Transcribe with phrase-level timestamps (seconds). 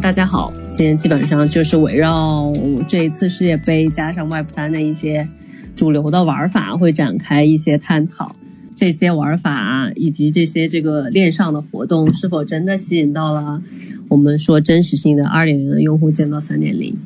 [0.00, 2.52] 大家好，今天基本上就是围绕
[2.86, 5.28] 这一次世界杯加上 Web 三的一些
[5.74, 8.36] 主流的玩法，会展开一些探讨。
[8.76, 13.60] 这些玩法以及这些这个链上的活动，是否真的吸引到了
[14.08, 16.96] 我们说真实性的二点零的用户，见到三点零？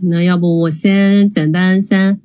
[0.00, 2.20] 那要不我先简单先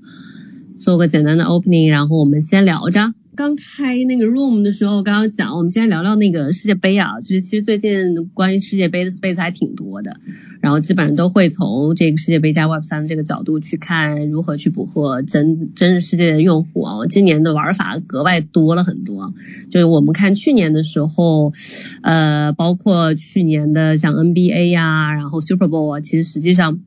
[0.79, 3.13] 做个简单的 opening，然后我们先聊着。
[3.39, 10.19] 刚开那个 room 的时候，刚刚讲，我们先聊聊那个世界杯啊，就是其实最近关于世界杯的 space 还挺多的，
[10.59, 17.05] 然后基本上都会从这个世界杯加 Web 三这个角度去看如何去捕获真真实世界的用户啊。
[17.07, 19.33] 今年的玩法格外多了很多，
[19.71, 21.53] 就是我们看去年的时候，
[22.01, 26.81] 呃，包括去年的像 NBA 呀，然后 Super Bowl 啊，其实实际上。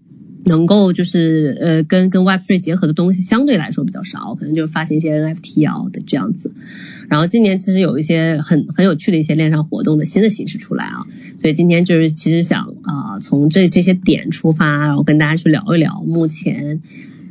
[0.45, 6.55] 能够就是呃跟跟 Web3 结合的东西相对来说比较少，可能就是发行一些 NFT 啊的这样子。
[7.09, 16.81] 然后今年其实有一些很很有趣的一些链上活动的新的形式出来啊，所以今天就是其实想啊从这这些点出发，然后跟大家去聊一聊目前。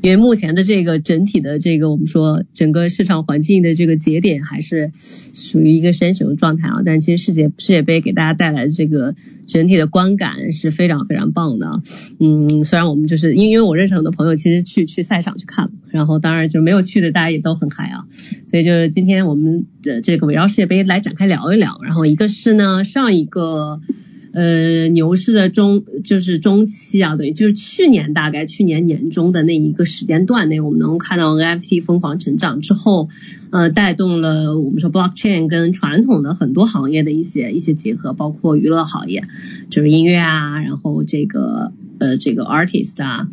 [0.02, 9.16] 因为目前的这个整体的这个我们说整个市场环境的这个节点还是属于一个升熊状态啊，但其实世界世界杯给大家带来的这个
[9.47, 11.81] 整体的观感是非常非常棒的。
[12.19, 18.08] 嗯，虽然我们就是因为因为我认识很多朋友，其实去去赛场去看，然后当然就没有去的大家也都很嗨啊，
[18.47, 23.81] 所以就是今天我们的这个围绕世界杯来展开聊一聊，然后一个是呢上一个。
[24.33, 33.09] 呃，牛市的中就是中期啊，对，就是去年大概去年年中的那一个时间段内，我们能够看到 NFT 疯狂成长之后，
[33.49, 39.25] 呃，带动了我们说 blockchain 跟传统的很多行业的一些一些结合，包括娱乐行业，
[39.70, 43.27] 就是音乐啊，然后这个呃这个 artist 啊。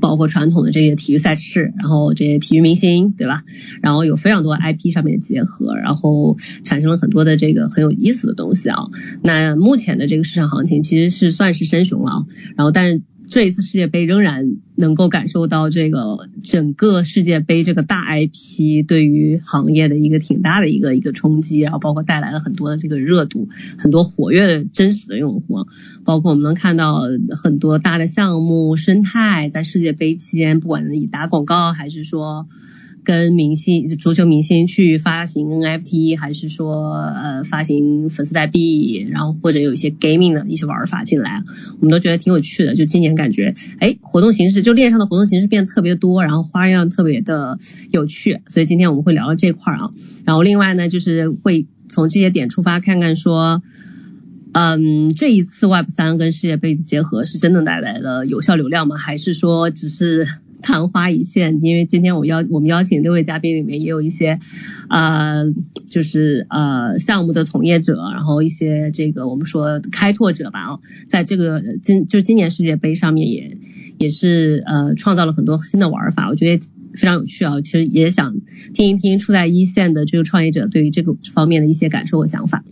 [0.00, 3.44] 包括传统的这些体育赛事，然后这些体育明星，对吧？
[3.82, 8.76] 然后有非常多 IP 上面的结合，然后产生了很多的这个很有意思的东西啊。
[9.22, 13.02] 那目前的这个市场行情其实是算是升熊了，然后但是。
[13.30, 25.66] 这一次世界杯仍然能够感受到这个整个世界杯这个大 IP 对于行业的一个挺大的一个一个冲击，然后包括带来了很多的这个热度，很多活跃的真实的用户，
[26.04, 27.02] 包括我们能看到
[27.42, 32.48] 很多大的项目生态在世界杯期间，不管是以打广告还是说。
[33.08, 41.42] 跟明星足球明星去发行 NFT，还是说呃发行粉丝代币，然后或者有一些 gaming 的一些玩法进来，
[41.80, 42.74] 我们都觉得挺有趣的。
[42.74, 47.58] 就今年感觉，哎，活动形式就链上的活动形式变得特别多，然后花样特别的
[47.90, 49.90] 有趣，所以今天我们会聊聊这块儿啊。
[50.26, 53.62] 然后另外呢，就是会从这些点出发，看看说，
[54.52, 58.98] 嗯，这一次 Web 三跟世界杯的结合是真的带来了有效流量吗？
[58.98, 60.26] 还是说只是？
[60.60, 64.40] 昙花一现，因为今天我邀我们邀请六位嘉宾里面也有一些，
[64.88, 65.44] 呃，
[65.88, 73.56] 就是呃项目的从业者，然后一些这个我们说开拓者吧，哦，在这个今就是今年世界杯上面也
[73.98, 77.60] 也是呃创造了很多新的玩法，我觉得非常有趣啊。
[77.60, 78.36] 其实也想
[78.74, 82.64] 听一听处在一线的这个创业者对于这个方面的一些感受和想法。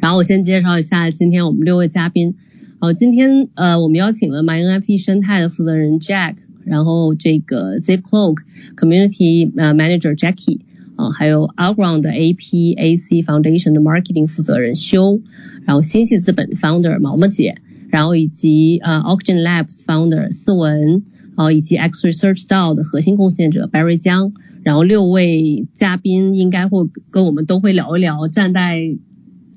[0.00, 2.34] 然后我先介绍一下今天我们六位嘉宾，
[2.80, 6.34] 好，今天呃我们邀请了 My NFT 生态的负责人 Jack。
[6.68, 8.36] 然后这个 Z Cloak
[8.76, 10.60] Community Manager Jackie
[10.96, 15.20] 啊，还有 Outground APAC Foundation 的 Marketing 负责人修，
[15.64, 17.56] 然后星系资本 Founder 毛毛姐，
[17.88, 21.04] 然后以及呃 Auction Labs Founder 思文，
[21.36, 28.96] 然后以及 X Research DAO 的核心贡献者 Barry 江，然后六位嘉宾应该会跟我们都会聊一聊，站在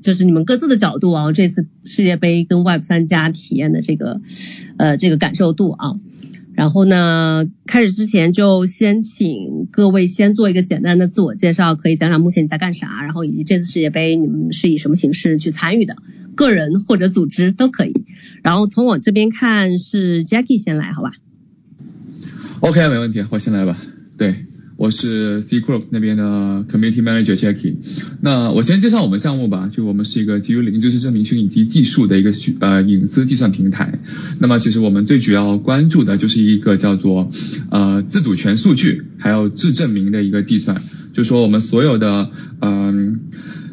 [0.04, 4.22] 就是你们各自的角度啊，这次世界杯跟 Web 三加体验的这个
[4.78, 5.96] 呃这个感受度啊。
[6.54, 15.96] 然后呢，开始之前就先请各位先做一个简单的自我介绍，可以讲讲目前你在干啥，然后以及这次世界杯你们是以什么形式去参与的，
[16.36, 18.06] 个人或者组织都可以。
[18.44, 21.12] 然后从我这边看是 Jackie 先来，好吧
[22.60, 23.78] ？OK，没问题，我先来吧。
[24.18, 24.36] 对。
[24.78, 26.24] 我是 C Crook 那边的
[26.70, 27.76] Community Manager Jackie。
[28.22, 34.00] 那我先介绍我们项目吧，就我们是一个基于零知识证明虚拟机技术的一个虚呃隐私计算平台。
[34.40, 37.30] 那么其实我们最主要关注的就是一个叫做
[37.70, 40.82] 呃自主权数据还有自证明的一个计算。
[41.14, 42.30] 就是说我们所有的
[42.62, 43.20] 嗯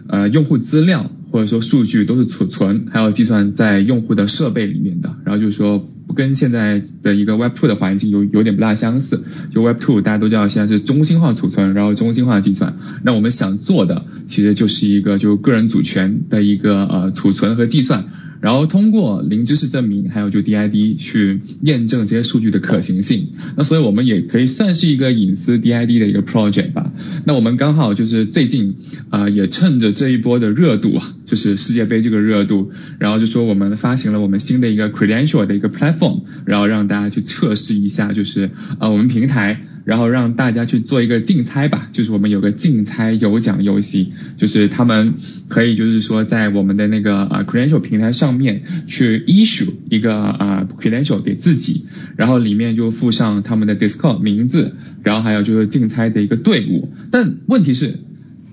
[0.08, 5.16] 呃用户资料或者说数据都是储存还有计算在用户的设备里面的。
[5.24, 9.24] 然后就是说跟现在的一个 Web Two 的环境有有点不大相似。
[9.50, 12.76] 就 Web Two 大家都知道现在是中心化储存，然后中心化计算。
[13.02, 18.06] 那我们想做的其实就是一个就个人主权的一个呃储存和计算。
[18.40, 23.28] 然后通过零知识证明，还有就 DID 去验证这些数据的可行性。
[23.56, 26.92] 那所以我们也可以算是一个隐私 DID 的一个 project 吧。
[27.24, 28.76] 那我们刚好就是最近
[29.10, 39.62] 啊，也趁着这一波的热度，就是世界杯这个热度，然后就说我们发行了我们新的一个 credential 的一个 platform，然后让大家去测试一下，就是啊我们平台。
[39.88, 45.14] 然后让大家去做一个竞猜吧，就是我们有个竞猜有奖游戏，就是他们
[45.48, 51.86] 可以就是说在我们的那个呃 credential 平台上面去 issue 一个啊 credential 给自己，
[52.18, 58.00] 然后里面就附上他们的 Discord 名字，然后还有就是竞猜的一个队伍，但问题是。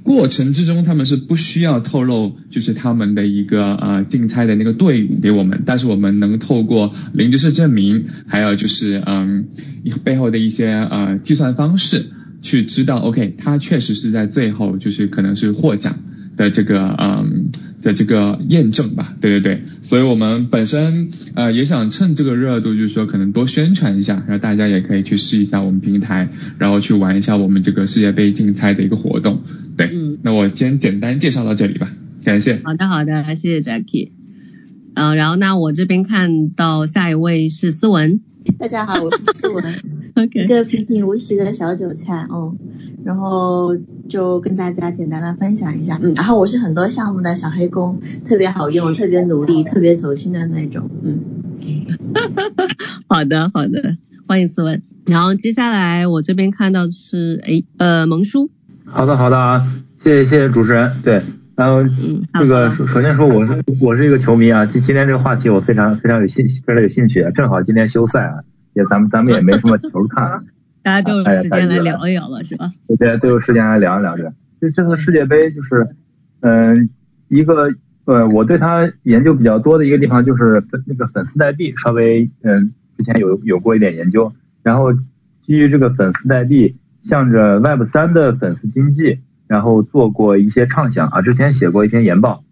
[0.06, 9.48] 过程之中，他们是不需要透露，就是他们的一个呃竞猜的那个队伍给我们，但是我们能透过零知识证明，还有就是嗯
[10.04, 12.06] 背后的一些呃计算方式，
[12.44, 15.98] 去知道，OK，他确实是在最后就是可能是获奖
[16.38, 17.50] 的这个嗯。
[17.86, 26.28] 的这个验证吧，对对对，所以我们本身呃也想趁这个热度，就是说可能多宣传一下，然后大家也可以去试一下我们平台，
[26.58, 29.44] 然后去玩一下我们这个世界杯竞猜的一个活动。
[29.78, 31.92] 对，嗯，那我先简单介绍到这里吧，
[32.24, 32.60] 感谢。
[32.64, 34.10] 好的好的，谢谢 Jackie。
[34.96, 38.20] 嗯，然后那我这边看到下一位是思文。
[38.58, 39.64] 大家好，我是思文，
[40.34, 42.58] 一个平平无奇的小韭菜，嗯，
[43.04, 43.76] 然后
[44.08, 51.20] 就跟大家简单的分享一下，嗯，然后我是很多项目的小黑工，特别好用，特别努力，特别走心的那种，嗯，
[53.08, 53.98] 好的好的，
[54.28, 58.50] 欢迎思文，然后接下来我这边看到的是，哎，呃，萌叔，
[58.86, 59.68] 好的好的啊，
[60.04, 61.22] 谢谢谢谢主持人，对。
[61.56, 61.82] 然后
[62.34, 68.44] 这个首先说我是我是一个球迷啊，今今天这个话题我非常非常有兴非常有兴趣啊，正好今天休赛啊，
[68.76, 70.40] 也咱们咱们也没什么球看，
[70.84, 72.72] 大家都有时间来聊一聊了是吧？
[73.00, 74.24] 对，都有时间来聊一聊这。
[74.62, 75.96] 就这次世界杯就是
[76.42, 76.90] 嗯
[77.30, 77.70] 一个
[78.06, 84.32] 呃我对他研究比较多的一个地方就是粉那个粉丝代币，稍微嗯之前有有过一点研究，
[84.62, 89.20] 然后基于这个粉丝代币，向着 Web 三的粉丝经济。
[89.48, 92.44] 然后做过一些畅想啊，之前写过一篇研报，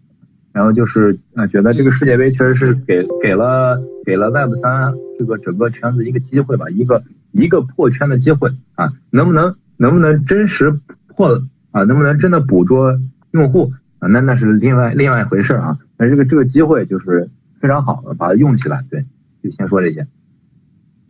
[0.53, 11.41] 然后就是啊，觉得这个世界杯确实是给给了给了 Web 三这个整个圈子一个机会吧，一个一个破圈的机会啊，能不能能不能真实破
[11.71, 12.99] 啊，能不能真的捕捉
[13.31, 17.29] 用户啊，那那是另外另外一回事啊，但这个这个机会就是
[17.59, 19.05] 非常好的，把它用起来，对，
[19.43, 20.05] 就先说这些。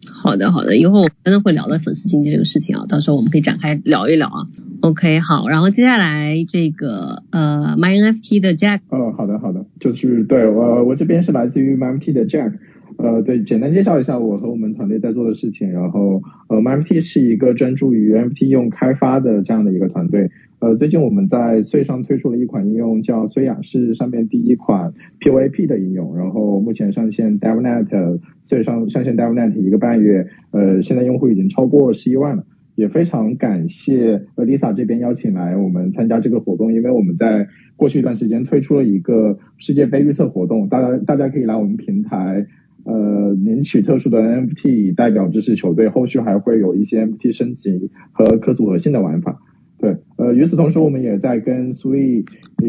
[0.10, 4.48] 好的，好的，以后我真的会聊到粉丝经济这个事情啊，到时候我们可以展开聊一聊啊。
[4.84, 8.82] OK，好，然后接下来这个呃，MyNFT 的 Jack。
[8.90, 12.52] 哦，好的，好的，就是对我我这边是来自于 MyNFT 的 Jack。
[12.98, 15.72] 呃，对，简单介绍一下我和我们团队在做的事情。
[15.72, 20.30] 然后，呃，MyNFT 是一个专注于 NFT 应用开发的这样的一个团队。
[20.60, 24.92] 呃，最近我们在穗上推出了一款应用，叫穗雅，是上面第一款
[25.22, 26.18] POAP 的应用。
[26.18, 32.44] 然后目前上线 DevNet，穗上上线 DevNet 一个半月，呃，现在用户已经超过十一万了。
[32.76, 42.48] 也非常感谢呃 Lisa 这边邀请来我们参加这个活动，因为我们在过去一段时间推出了一个世界杯预测活动，大家大家可以来我们平台。
[42.86, 49.40] 呃，领取特殊的 NFT 代表支持球队，后续还会有一些 NFT 升级和可组合性的玩法。
[49.84, 52.24] 对，呃，与此同时，我们也在跟 Sui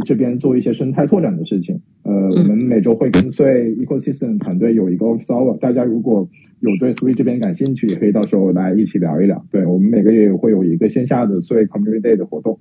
[0.05, 1.81] 这边做一些生态拓展的事情。
[2.03, 6.29] 呃，我们每周会跟随 Ecosystem 团队有一个 Office Hour，大家如果
[6.59, 9.47] 有对 Sui 这边感兴趣，也可以到时候来一起聊一聊。
[9.53, 12.59] 对我们每个月会有一个线下的 Sui Community Day 的活动。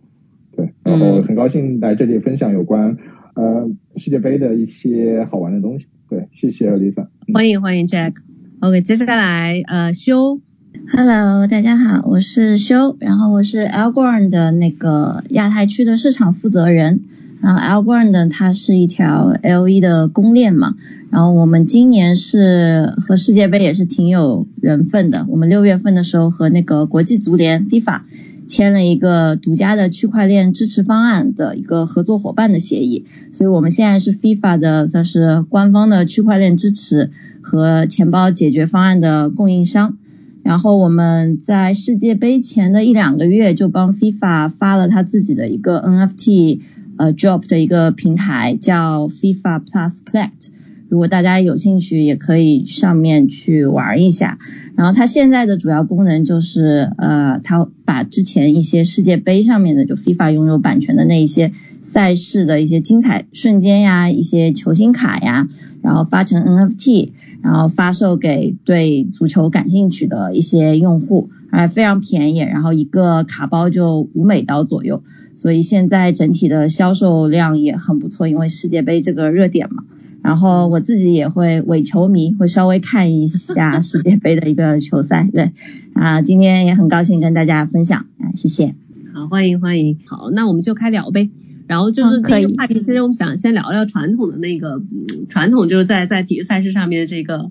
[0.55, 2.95] 对，然后很高兴来这里分享有关
[3.33, 5.87] 呃世界杯的一些好玩的东西。
[6.07, 7.07] 对，谢谢 Lisa。
[7.33, 8.13] 欢迎欢迎 Jack。
[8.59, 10.52] OK，接下来呃修。
[10.91, 17.01] Hello，大家好，我是修，然后我是 Algorand 的那个亚太区的市场负责人。
[17.41, 20.75] 然后 Algorand 它是一条 LE 的公链嘛，
[21.09, 25.25] 然后我们今年是和世界杯也是挺有缘分的。
[25.29, 28.01] 我们六月份的时候和那个国际足联 FIFA。
[28.45, 37.09] 签了一个独家的区块链支持方案的一个合作伙伴的协议，所以我们现在是 FIFA 的算是官方的区块链支持
[37.41, 39.97] 和钱包解决方案的供应商。
[40.43, 46.59] 然后我们在世界杯前的一两个月就帮 FIFA 发了他自己的一个 NFT
[46.97, 50.49] 呃 drop 的一个平台，叫 FIFA Plus Collect。
[50.89, 54.37] 如果大家有兴趣，也可以上面去玩一下。
[54.75, 65.47] 然后它现在的主要功能就是，呃，它把之前一些世界杯上面的就 FIFA 拥有版权的那一些赛事的一些精彩瞬间呀，一些球星卡呀，
[65.81, 67.09] 然后发成 NFT，
[67.43, 75.03] 然后发售给对足球感兴趣的一些用户，还非常便宜，然后一个卡包就五美刀左右，
[75.35, 79.83] 所以现在整体的销售量也很不错，因为世界杯这个热点嘛。
[80.21, 85.29] 然后我自己也会伪球迷，会稍微看一下世界杯的一个球赛。
[85.29, 85.51] 对，
[85.93, 88.73] 啊，今天也很高兴跟大家分享啊，谢谢。
[89.13, 89.99] 好，欢迎欢迎。
[90.05, 91.29] 好，那我们就开聊呗。
[91.67, 94.81] 然后就是第一个话题，其实我们想先聊聊传统的那个，
[95.29, 97.49] 传统就是在在体育赛事上面的这个。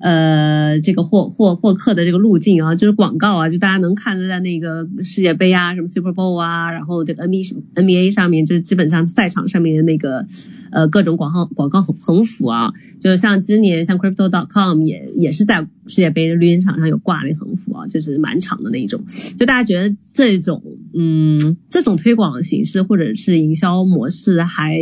[0.00, 10.26] 呃，这个获获获客的这个路径啊，就是广告啊，就大家能看得在那个世界杯啊，什么 Super Bowl 啊，然后这个 NBA NBA 上面，就是基本上赛场上面的那个
[10.70, 19.04] 呃各种广告广告横横幅啊，就像今年像 Crypto.com 也也是在世界杯的绿茵场上有挂那横幅啊，就是满场的那种。
[19.38, 20.62] 就大家觉得这种
[20.94, 24.78] 嗯这种推广形式或者是营销模式还。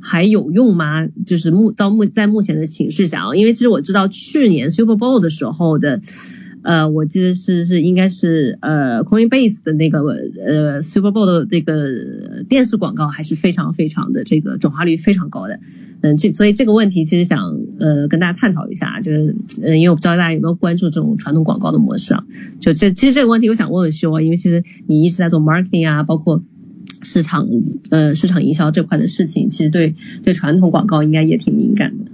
[0.00, 1.06] 还有用吗？
[1.26, 6.00] 就是目到目在目前的形势下啊，因为其实我知道去年 Super Bowl 的时候的，
[6.62, 15.60] 呃，我记得是是应该是呃 Coinbase 的那个呃 Super Bowl 的这个电视广告还是非常非常的这个转化率非常高的，
[16.00, 22.24] 嗯，这所以这个问题其实想呃跟大家探讨一下，就是呃因为我不知道大家有没有关注这种传统广告的模式啊，
[22.60, 26.42] 就这其实这个问题我想问问徐啊，因为其实你一直在做 marketing 啊，包括。
[27.02, 27.48] 市场
[27.90, 32.10] 呃市场营销这块的事情，其实对对传统广告应该也挺敏感的。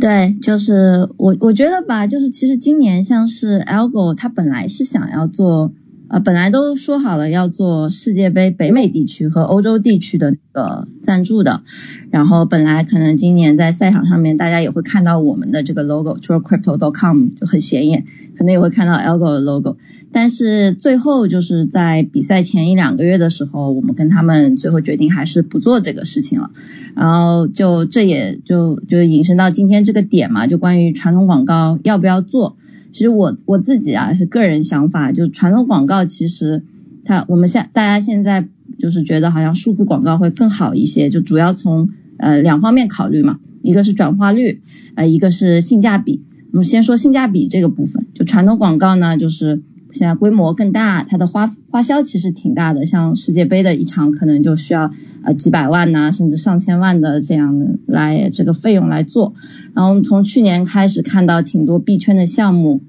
[0.00, 5.72] 对，就是我我觉得吧，就是其实今年像是 Algo，它本来是想要做。
[6.12, 11.62] 呃，本来都说好了要做世界杯北美地区和欧洲地区的那个赞助的，
[12.10, 18.04] 然后本来可能今年在赛场上面大家也会看到我们的这个 logo，除了 crypto.com 就很显眼，
[18.36, 19.78] 可能也会看到 Algo 的 logo，
[20.12, 26.50] 但是最后就是在比赛前一两个月的时候，我们跟他们最后决定还是不做这个事情了，
[26.94, 32.58] 然后就这也就就引申到今天这个点嘛，就关于传统广告要不要做。
[32.92, 36.62] 其实我我自己啊是个人想法，就传统广告其实
[37.04, 38.46] 它我们现大家现在
[38.78, 44.60] 就是觉得好像数字广告会更好一些，就主要从呃两方面考虑嘛，一个是转化率，
[44.94, 46.22] 呃一个是性价比。
[46.52, 54.90] 我们先说性价比这个部分，就传统广告呢，就是现在规模更大，它的花花销其实挺大的，像世界杯的一场可能就需要
[55.22, 59.32] 呃几百万呐，甚至上千万的这样来这个费用来做。
[59.74, 62.82] 然后从去年开始看到挺多币圈的项目，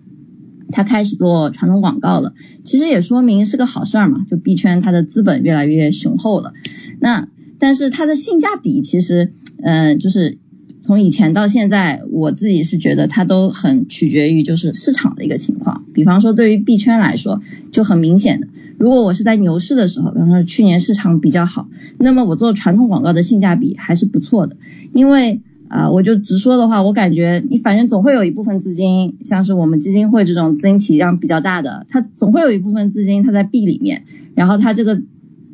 [0.72, 6.54] 它开始做传统广告了，其实也说明是个好事儿嘛，就币圈它的资本越来越雄厚了。
[7.00, 10.38] 那但是它的性价比其实，嗯，就是
[10.82, 15.86] 从以前到现在，我自己是觉得它都很取决于就是市场的一个情况。
[15.94, 18.48] 比方说对于币圈来说，就很明显的，
[18.78, 24.58] 如果我是在牛市的时候，比方说去年市场比较好，那么我做传统广告的性价比还是不错的，
[24.94, 25.40] 因为。
[25.74, 34.04] 啊，我就直说的话，我感觉你反正总会有一部分资金，像是我们基金会这种资金体量比较大的，它总会有一部分资金它在币里面，
[34.36, 35.02] 然后它这个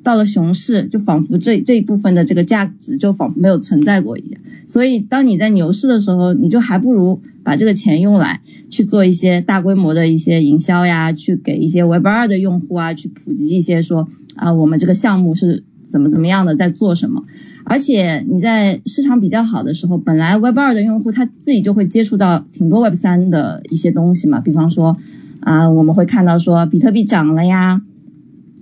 [0.03, 4.41] 到了熊市，就仿佛这这一部分的这个价值就仿佛没有存在过一样。
[4.67, 17.23] 所以当你在牛市的时候，你就还不如把这个钱用来去做一些大规模的一些营销呀，去给一些 Web 二的用户啊，去普及一些说啊，我们这个项目是怎么怎么样的，在做什么。
[17.69, 24.97] 而且你在市场比较好的时候，本来 Web 二的用户他自己就会接触到挺多 Web 三的一些东西嘛，比方说
[25.39, 27.83] 啊，我们会看到说比特币涨了呀，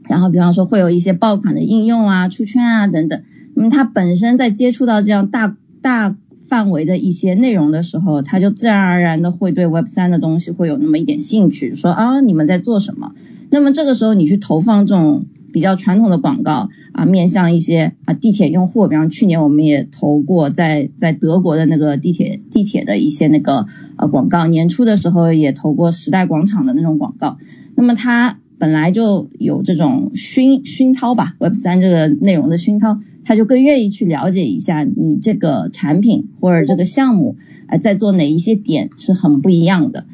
[0.04, 3.22] 然后比方说会有一些爆款的应用啊、出圈啊等等。
[3.56, 6.14] 那么他本身在接触到这样大大
[6.50, 13.14] 范围的一些内容的时候，他就自然而然的会对 Web 三的东西会有那么一点兴趣，说啊你们在做什么？
[13.50, 15.26] 那么这个时候你去投放这种。
[15.58, 27.40] 比较传统的广告啊，面向一些啊地铁用户，比方去年我们也投过在在德国的那个地铁地铁的一些那个呃广告，年初的时候也投过时代广场的那种广告。
[27.74, 37.36] 那么它本来就有这种熏熏陶吧，Web 三这个内容的熏陶，他就更愿意去了解一下你这个产品或者这个项目
[37.66, 40.06] 啊在做哪一些点是很不一样的。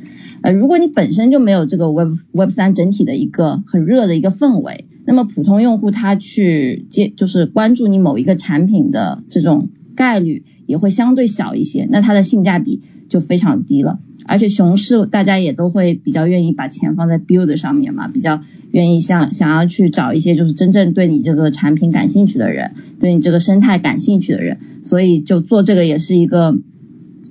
[0.42, 4.86] 呃，如果你本身就没有这个 Web Web 三整体的一个很热的一个氛围。
[5.06, 14.00] 那么普通用户他去接就是关注你某一个产品的这种概率也会相对小一些，那它的性价比就非常低了。
[14.26, 18.42] 而且熊市大家也都会比较愿意把钱放在 build 上面嘛，比较
[18.72, 26.56] 愿意想想要去找一些就是真正对你这个产品感兴趣的人，对你这个生态感兴趣的人，所以就做这个也是一个。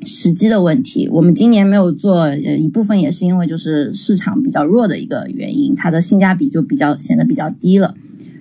[0.04, 7.94] 时机的问题，我们今年没有做，呃，一部分也是因为就是市场比较弱的一个原因，它的性价比就比较显得比较低了。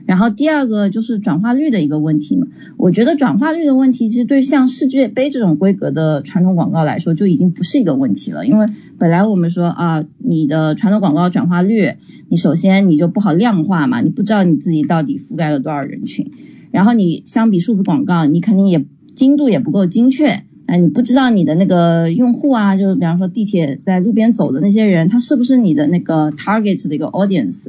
[0.07, 8.45] 然后第二个就是转化率的一个问题嘛，我觉得转化率的问题，其实对像世界杯这种规格的传统广告来说，就已经不是一个问题了。
[8.45, 11.93] 因为本来我们说啊，你的传统广告转化率，
[12.27, 16.31] 你首先你就不好量化嘛，你不知道你自己到底覆盖了多少人群，
[16.71, 18.83] 然后你相比数字广告，你肯定也
[19.15, 20.43] 精度也不够精确。
[20.71, 27.65] 哎，你不知道你的那个用户啊，就是比方说地铁在路边走的那些人，他是不是你的那个 target 的一个 audience？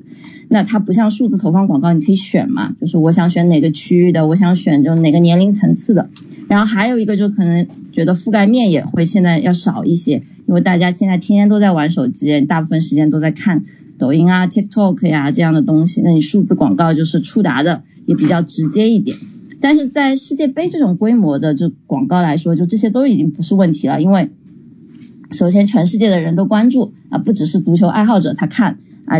[0.48, 6.10] 那它不像数字投放广告，你可以选嘛，就是我想选哪个区域的，我想选就哪个年龄层次的。
[6.46, 13.64] 然后还有一个就可能觉得覆盖面也会现在要少一些，因为大家现在天天都在玩手机，大部分时间都在看
[13.98, 19.16] 抖音啊、TikTok 呀这样的东西，那你数字广告就是触达的也比较直接一点。
[19.62, 24.30] 但是在世界杯这种规模的就广告来说，就这些都已经不是问题了，因为
[25.30, 29.18] 首先全世界的人都关注啊，不只是足球爱好者他看啊，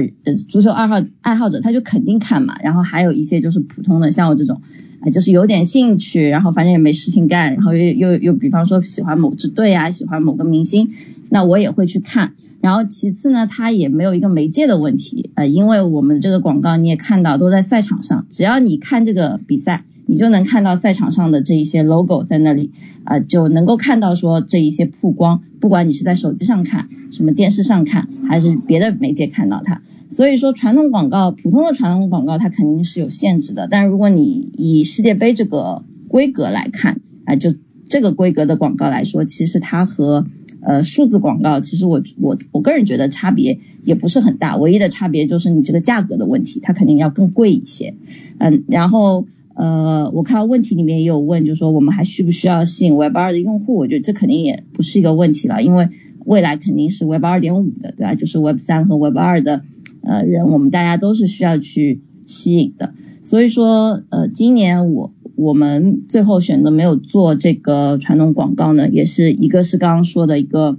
[0.49, 2.56] 足球爱好爱好者他就肯定看嘛。
[2.61, 4.61] 然后还有一些就是普通的，像我这种
[5.00, 10.90] 啊，就是有点兴趣，然后反正也没事情干，然后又又又比方说喜欢某支队啊，喜欢某个明星，
[11.30, 12.34] 那我也会去看。
[12.61, 19.84] 然后其次呢，它也没有一个媒介的问题，呃，因为我们这个广告你也看到都在赛场上，只要你看这个比赛。
[20.06, 22.73] 你就能看到赛场上的这一些 logo 在那里，
[23.04, 29.80] 啊，就能够看到说这一些曝光，不管你是在手机上看，什么电视上看，还是别的媒介看到它。
[30.09, 33.68] 所以说传统广告，普通的传统广告它肯定是有限制的。
[33.71, 37.54] 但如果你以世界杯这个规格来看，啊，就
[37.88, 40.26] 这个规格的广告来说，其实它和
[40.61, 47.94] 呃数字广告，其实我我我个人觉得差别也不是很大，唯一的差别就是你这个价格的问题，它肯定要更贵一些。
[48.38, 49.26] 嗯，然后。
[49.54, 53.76] 呃，我看到问题里面也有问，就是说我们还需不需要吸引 Web 二的用户？
[53.76, 55.88] 我觉得这肯定也不是一个问题了，因为
[56.25, 58.14] 未来肯定是 Web 二点五的，对吧？
[58.14, 59.62] 就是 Web 三和 Web 二的
[60.02, 62.94] 呃人，我们大家都是需要去吸引的。
[63.21, 70.78] 所以说，呃，今年我我们最后选择没有做这个传统广告呢，也是一个是刚刚说的一个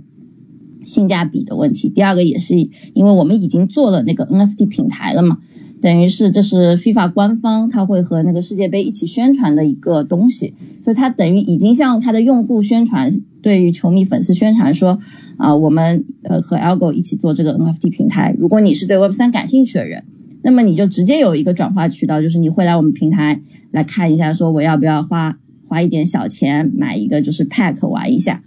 [0.83, 2.55] 性价比的问题，第二个也是
[2.93, 5.39] 因为我们已经做了那个 NFT 平台了嘛。
[5.83, 14.97] 等于是这是 FIFA 官方，他会和那个世界杯一起宣传的一个东西，所以它等于已经向他的用户宣传，对于球迷粉丝宣传说
[15.35, 18.33] 啊，我们呃和 Algo 一起做这个 NFT 平台。
[18.39, 20.05] 如果你是对 Web 三感兴趣的人，
[20.41, 28.41] 那么你就直接有一个转化渠道，就是你会来我们平台来看一下，说我要不要花花一点小钱买一个就是 Pack 玩一下。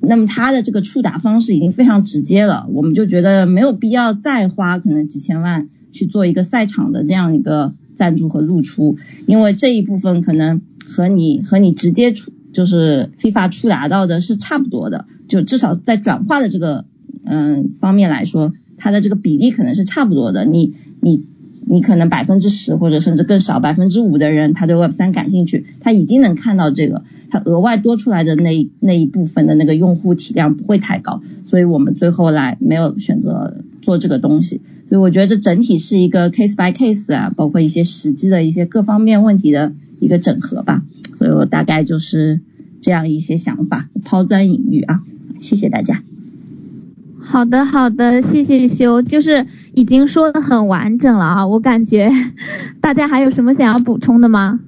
[0.00, 5.68] 那么它的这个触达方式已经非常直接了，我们就觉得没有必要再花可能几千万。
[5.92, 8.96] 去做一个赛场的这样一个赞助和露出，
[9.26, 16.84] 因为这一部分可能和你和你直接出就是 FIFA 触达到的是差不多的，就至少在转化的这个
[17.24, 20.44] 嗯方面来说，它的这个比例可能是差不多的。
[20.44, 21.24] 你你
[21.66, 34.60] 你可能百分之十或者甚至更少百分之五的人他对 Web 三感兴趣，他已经能看到这个，他额外多出来的那那一部分的那个用户体量不会太高，所以我们最后来没有选择做这个东西。
[34.86, 40.82] 所以我觉得这整体是一个 case by case 啊，包括一些实际的一些各方面问题的一个整合吧。
[41.16, 42.42] 所以我大概就是
[42.82, 45.00] 这样一些想法，抛砖引玉啊。
[45.40, 46.02] 谢谢大家。
[47.18, 51.46] 好的，好的，谢谢修，就是已经说的很完整了啊。
[51.46, 52.10] 我感觉
[52.82, 54.60] 大家还有什么想要补充的吗？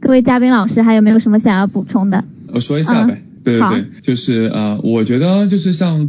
[0.00, 2.24] 各位嘉宾老师还有没有什么想要补充的？
[2.48, 3.22] 我说一下呗。
[3.44, 6.08] 对对对，就是呃，我觉得就是像。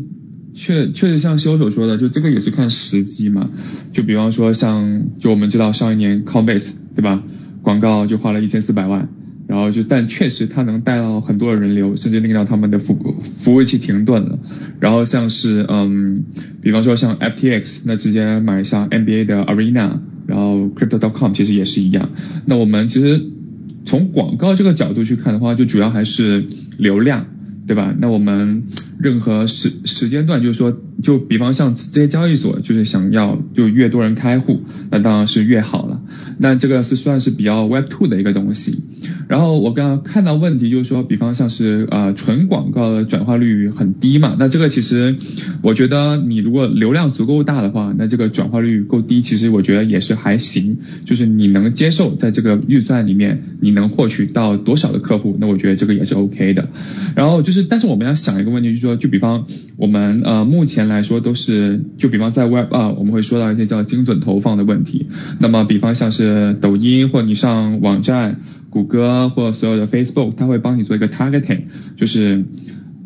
[0.58, 3.52] 确确实像修手说的，就这个也是看时机嘛。
[3.94, 7.24] 就比方说像，就我们知道上一年 Coinbase 对吧，
[7.62, 9.08] 广告就花了一千四百万，
[9.48, 14.40] 然后就但确实它能带到很多的人流，甚至令到他们的服服务器停顿了。
[14.80, 16.26] 然后像是嗯，
[16.62, 22.10] 比方说像 FTX，那直接买下 NBA 的 Arena，然后 Crypto.com 其实也是一样。
[22.46, 23.22] 那我们其实
[23.86, 26.46] 从广告这个角度去看的话，就主要还是
[26.80, 27.28] 流量。
[27.68, 27.94] 对吧？
[28.00, 28.64] 那我们
[28.98, 36.02] 任何时时间段，就是说，就比方像这些交易所，就是想要就越多人开户，那当然是越好了。
[36.40, 38.84] 那这个是算是比较 Web Two 的一个东西。
[39.28, 45.18] 然后我刚刚看到问题就是说，比方像是呃纯广告的转化率很低嘛，那这个其实
[45.62, 56.70] 我觉得你如果流量足够大的话，那这个转化率够低，其实我觉得也是还行，就是你能接受在这个预算里面你能获取到多少的客户，那我觉得这个也是 OK 的。
[57.16, 65.08] 然后就是，但是我们要想一个问题，就是说，就比方我们呃目前来说都是，就比方在 Web 二我们会说到一些叫精准投放的问题，
[65.40, 68.40] 那么比方像是抖音或你上网站。
[68.70, 71.62] 谷歌或所有的 Facebook，它会帮你做一个 targeting，
[71.98, 72.46] 就是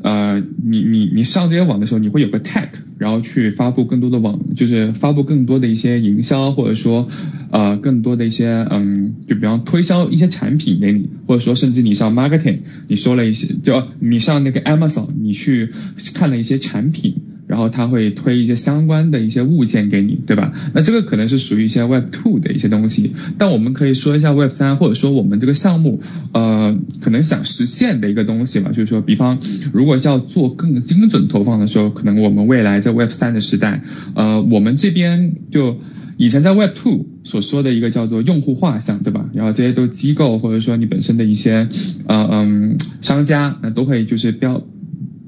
[0.04, 7.08] 呃，你你你上这些网的时候，你会有个 tag，然后去发布更多的网，就是发布更多的一些营销，或者说
[7.52, 15.72] 呃更多的一些嗯，就比方推销一些产品给你，或者说甚至你上 marketing，你说了一些，就你上那个 Amazon，你去
[16.16, 17.16] 看了一些产品。
[17.52, 20.54] 然后他会推一些相关的一些物件给你，对吧？
[20.74, 29.40] 那这个可能是属于一些 Web Two 的一些东西，但我们可以说一下 Web 三，或者说我们这个项目，呃，可能想实现的一个东西吧，就是说，比方
[29.74, 33.84] 如果要做更精准投放的时候，可能我们未来在 Web 三的时代，
[34.16, 35.78] 呃，我们这边就
[36.16, 39.30] 以前在 Web Two 所说的一个叫做用户画像，对吧？
[39.34, 41.68] 然后这些都机构或者说你本身的一些，
[42.08, 44.64] 呃嗯，商家，那都会就是标。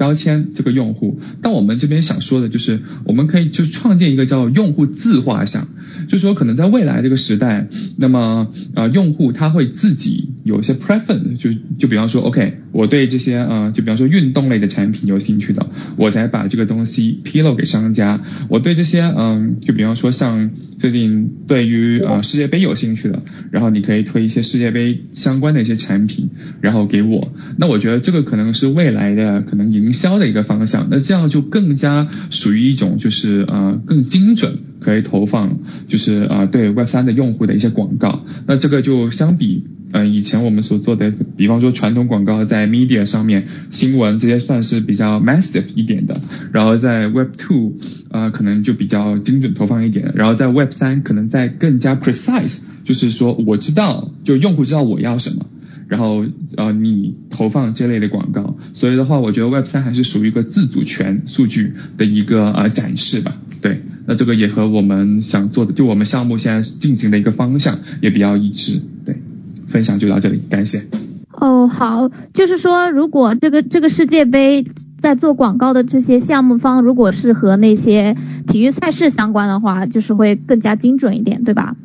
[0.04, 5.66] 标签这个用户，但我们这边想说的就是，我们可以就创建一个叫用户自画像。
[6.10, 18.20] 就说可能在未来这个时代，那么呃用户他会自己有一些 preference，就就比方说，OK，我对这些呃就比方说运动类的产品有兴趣的，我才把这个东西披露给商家。
[18.50, 27.32] 我对这些嗯就比方说像最近对于呃世界杯有兴趣的，然后你可以推一些世界杯相关的一些产品，然后给我。
[27.58, 30.88] 那我觉得这个可能是未来的可能销的一个方向。
[30.92, 34.58] 那这样就更加属于一种就是呃更精准。
[34.84, 38.26] 可以投放，就是啊，对 Web 三的用户的一些广告。
[38.48, 46.20] 那这个就相比，嗯，以前我们所做的，比方说传统广告在 media 上面，新闻这些算是比较 massive 一点的。
[46.52, 47.78] 然后在 Web two，
[48.10, 50.12] 呃，可能就比较精准投放一点。
[50.16, 55.46] 然后在 Web 三，可能在更加 precise，就是说我知道，就用户知道我要什么，
[55.88, 56.26] 然后
[56.58, 58.58] 呃，你投放这类的广告。
[58.74, 63.38] 所以的话，我觉得 Web 三还是属于一个自主权数据的一个呃展示吧。
[63.62, 68.82] 对，那这个也和我们想做的，就我们项目现在进行的一个方向也比较一致。
[69.06, 69.22] 对，
[69.68, 70.84] 分享就到这里，感谢。
[71.32, 74.66] 哦，好，就是说，如果这个这个世界杯
[75.04, 78.16] 在做广告的这些项目方，如果是和那些
[78.48, 81.76] 体育赛事相关的话，就是会更加精准一点，对吧？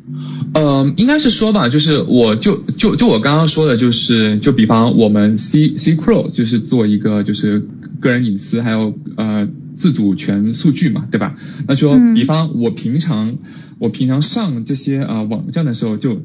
[0.53, 7.67] 呃，应该是说吧，就是我就就就我刚刚说的，就是就比方我们 C C Crow 就是做一个就是
[7.99, 9.49] 个人隐私还有呃。
[9.79, 11.37] 自主权数据嘛，对吧？
[11.65, 13.37] 那说，比方我平常
[13.77, 16.21] 我平常上这些啊网站的时候，就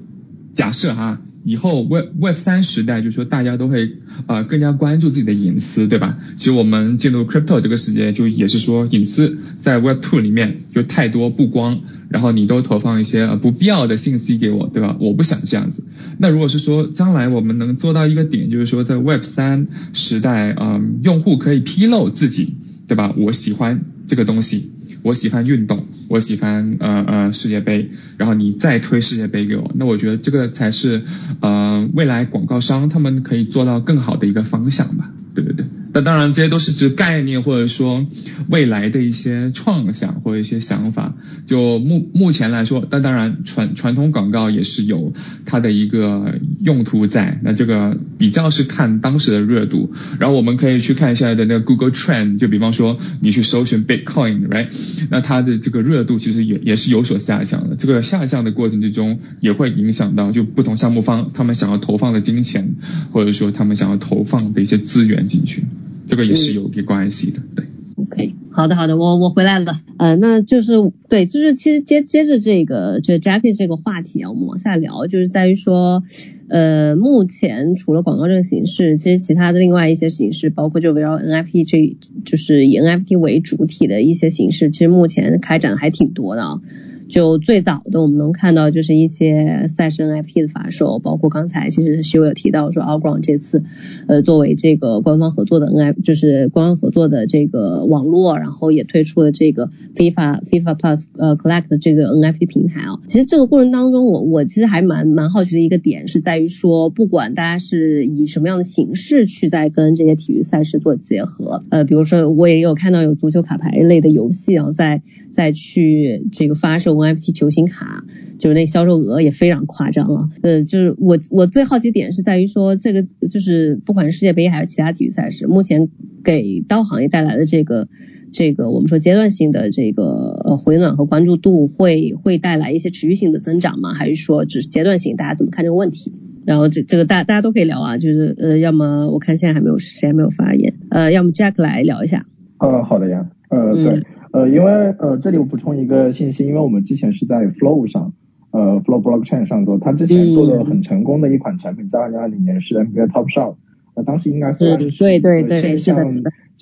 [0.55, 6.19] 假设哈，以后 Web Web 三时代，就是说大家都会呃更加关注自己的隐私，对吧？
[6.37, 14.97] 其实我们进入 Crypto 这个世界，就也是说隐私在 Web Two 里面就太多不光，然后你都投放一些不必要的信息给我，对吧？
[14.99, 15.85] 我不想这样子。
[16.19, 22.55] 那如果是说将来我们能做到一个点，就是说在 Web 三时代，嗯，用户可以披露自己。
[22.87, 23.15] 对吧？
[23.17, 24.73] 我喜欢这个东西，
[25.05, 31.03] 我喜欢运动，我喜欢呃呃世界杯，然后你再推世界杯给我，那我觉得这个才是
[31.41, 35.13] 呃未来广告商他们可以做到更好的一个方向吧。
[35.35, 35.67] 对对对。
[35.95, 38.05] 那当然，这些都是指概念或者说
[38.49, 41.15] 未来的一些创想或者一些想法。
[41.47, 45.13] 就目目前来说，那当然传传统广告也是有
[45.47, 47.39] 它的一个用途在。
[47.45, 54.67] 那这个比较是看当时的热度，然后我们可以去看一下的那个 Google Trend，就比方说你去搜寻 Bitcoin，right？
[55.11, 57.77] 那它的这个热度其实也也是有所下降的。
[57.77, 62.75] 这个下降的过程之中，也会影响到就不同项目方他们想要投放的金钱，
[63.13, 65.63] 或者说他们想要投放的一些资源进去。
[66.07, 67.65] 这个也是有点关系的，对。
[67.97, 70.73] OK，好的好的，我我回来了，呃，那就是
[71.09, 76.03] 对，就是其实接接着这个就 Jackie 这个话题啊，我们往下聊，就是在于说，
[76.49, 86.61] 呃，目前除了广告这个形式，其实其他的另外一些形式，包括就围绕 NFT 这，就是以 NFT 为主体的一些形式，其实目前开展还挺多的啊。
[87.09, 93.63] 就最早的我们能看到就是一些赛事 NFT 的发售，包括刚才其实是修有提到说 a l g r o n 这次
[94.09, 102.99] 呃作为这个官方合作的 NFT 就是官方合作的这个网络，然后也推出了这个 FIFA FIFA Plus 呃 Collect 这个 NFT 平台啊。
[103.07, 116.95] 其实这个过程当中，我我其实还蛮蛮好奇的一个点是在于说，不管大家是以什么样的形式去在跟这些体育赛事做结合，呃，比如说我也有看到有足球卡牌类的游戏啊，在在去这个发售。
[117.05, 118.05] NFT 球星卡
[118.39, 125.89] 就是那销售额也非常夸张了，呃，就是我我最好奇点是在于说这个就是不管是世界杯还是其他体育赛事，目前
[126.25, 127.89] 给刀行业带来的这个
[128.33, 130.05] 这个我们说阶段性的这个
[130.45, 133.95] 呃回暖和关注度会会带来一些持续性的增长吗？
[133.95, 135.17] 还是说只是阶段性？
[135.17, 136.13] 大家怎么看这个问题？
[136.47, 142.27] 然后这这个大大家都可以聊啊，就是呃要么我看现在还没有谁还没有发言，呃要么 Jack 来聊一下。
[142.59, 144.03] 呃好的呀，呃对。
[144.35, 148.13] 呃，因为呃，这里我补充一个信息，因为我们之前是在 Flow 上，
[148.51, 153.55] 呃，Flow Blockchain 上做，他之前做的很成功的一款产品，在二零二零年是 NBA Top Shot，
[153.95, 156.05] 呃，当时应该算是对对对线上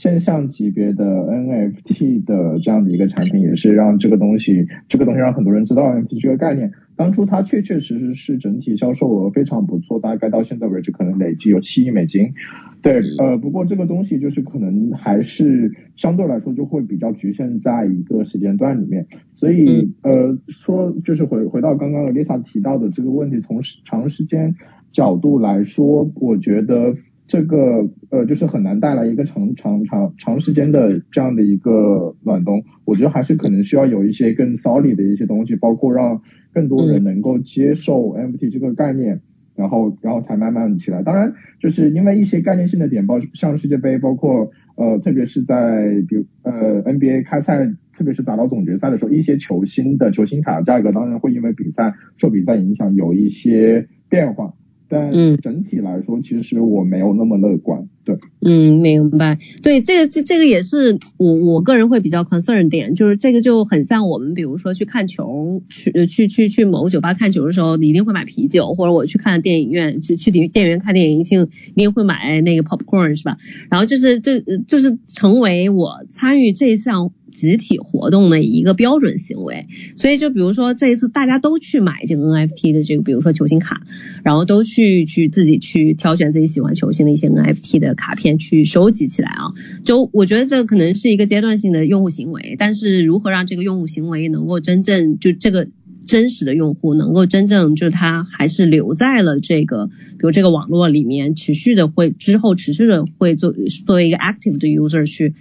[0.03, 6.73] 现象级别的 NFT 的这样的一个产品，也是让这个东西，这个东西让很多人知道 NFT 这个概念。
[6.97, 12.35] 当初它确确实实是整体销售额非常不错，大概到现在为止可能累计有七亿美金。
[12.83, 19.07] 对，呃，不过这个东西就是可能还是相对来说就会比较局限在一个时间段里面。
[19.37, 24.57] 所以，呃，说就是回回到刚刚的 Lisa 提到的这个问题，从长时间
[24.91, 26.97] 角度来说，我觉得。
[27.29, 32.65] 这个呃，就是很难带来一个长长长长时间的这样的一个暖冬。
[32.87, 39.21] 我觉得还是可能需要有一些更 solid 的一些东西，包括让更多人能够接受 NFT 这个概念，
[39.55, 41.03] 然后然后才慢慢起来。
[41.03, 54.55] 当然，就是因为一些概念性的点，包像世界杯，包括呃，特别是在比如呃 NBA 开赛，特别是打到总决赛的时候，一些球星的球星卡价格当然会因为比赛受比赛影响有一些变化。
[54.93, 57.89] 但整体来说，其实我没有那么乐观。
[58.05, 59.39] 对，嗯，明白。
[59.63, 73.39] 对，这个这这个也是我我个人会比较 concern 点，就是这个就很像我们比如说去看球，去去去去某个酒吧看球的时候，你一定会买啤酒，或者我去看电影院，去去电电影院看电影，一定一定会买那个 popcorn 是吧？
[73.71, 77.13] 然后就是这就是成为我参与这项。
[77.33, 79.67] 集体活动的一个标准行为，
[79.97, 83.83] 所以就比如说这一次大家都去买这个 NFT 的这个，比如说球星卡，
[84.23, 89.53] 然后都去去自己去挑选自己喜欢球星的一些 NFT 的卡片去收集起来啊。
[89.85, 95.69] 就我觉得这可能是一个阶段性的用户行为，但是如何让这个用户行为能够真正就这个
[96.07, 103.53] 真实的用户能够真正就是他还是留在了这个比如这个网络里面，持续的会之后持续的会做
[103.87, 105.35] 作为一个 active 的 user 去。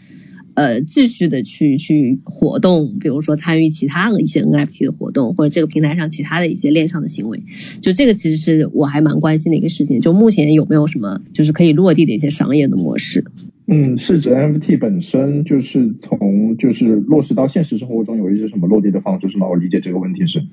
[0.54, 7.44] 呃，继续的去去活动，比如说参与其他的一些 NFT 的活动，或者这个平台上其他的一些链上的行为，
[7.82, 10.02] 就这个其实是我还蛮关心的一个事情。
[10.02, 13.24] 就目前有没有什么就是可以落地的一些商业的模式？
[13.68, 19.48] 嗯，是指 NFT 本身就是从就是落实到现实生活中有一些什么落地的方式是吗？
[19.48, 20.44] 我理解这个问题是，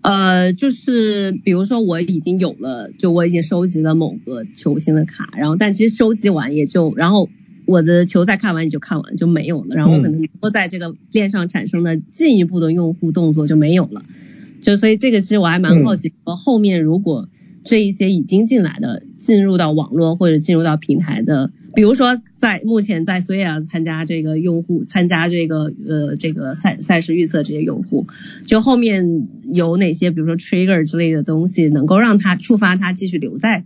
[0.00, 7.28] 呃，就是比如说我已经有了，就我已经收集了某个球星的卡，然后但其实收集完也就然后。
[7.70, 14.02] 我的球赛看完你就看完就没有了，然后可能多在这个链上产生的进一步的用户动作就没有了，
[14.60, 17.28] 就所以这个其实我还蛮好奇，说后面如果
[17.62, 28.06] 这一些已经进来的进入到网络或者进入到平台的，比如说在目前在苏亚参加这个用户参加这个呃这个赛赛事预测这些用户，
[28.44, 33.64] 就后面有哪些比如说 trigger 之类的东西能够让他触发他继续留在。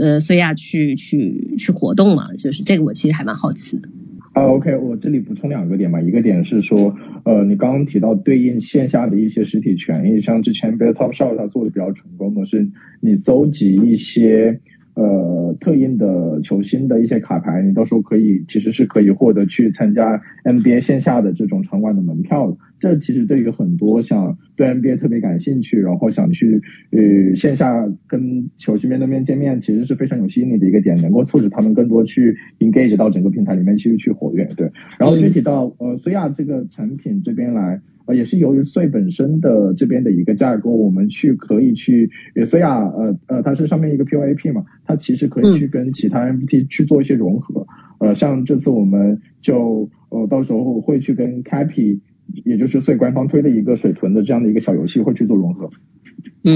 [0.00, 3.88] 呃，所以亚去去去活动嘛，就是这个我其实还蛮好奇的。
[4.32, 14.60] 啊，OK，我这里补充两个点吧，一个点是说，呃，你刚刚提到对应线下的一些实体权益，像之前 b e Top Shop 它做的比较成功的是，你搜集一些。
[15.00, 22.58] 呃，特印的球星的一些卡牌，你到时候可以其实是可以获得去参加 NBA 线下的这种场馆的门票的。
[22.78, 26.60] 这其实对于很多想对 NBA 特别感兴趣，然后想去
[26.92, 34.44] 呃线下跟球星面对面见面，其实是非常有吸引力的一个点，能够促使他们更多去 engage 到整个平台里面去去活跃。
[34.54, 37.80] 对，然后具体到呃苏亚这个产品这边来。
[38.14, 42.10] 也是由于税本身的这边的一个架构，我们去可以去，
[42.44, 47.66] 虽然呃呃，它是上面一个 POAP 嘛，它其实可以去跟其他 NFT 去做一些融合，
[47.98, 52.00] 呃，像这次我们就呃到时候会去跟 Cappy，
[52.44, 55.70] 也就是穗官方推的一个水豚的这样的一个小游戏会去做融合，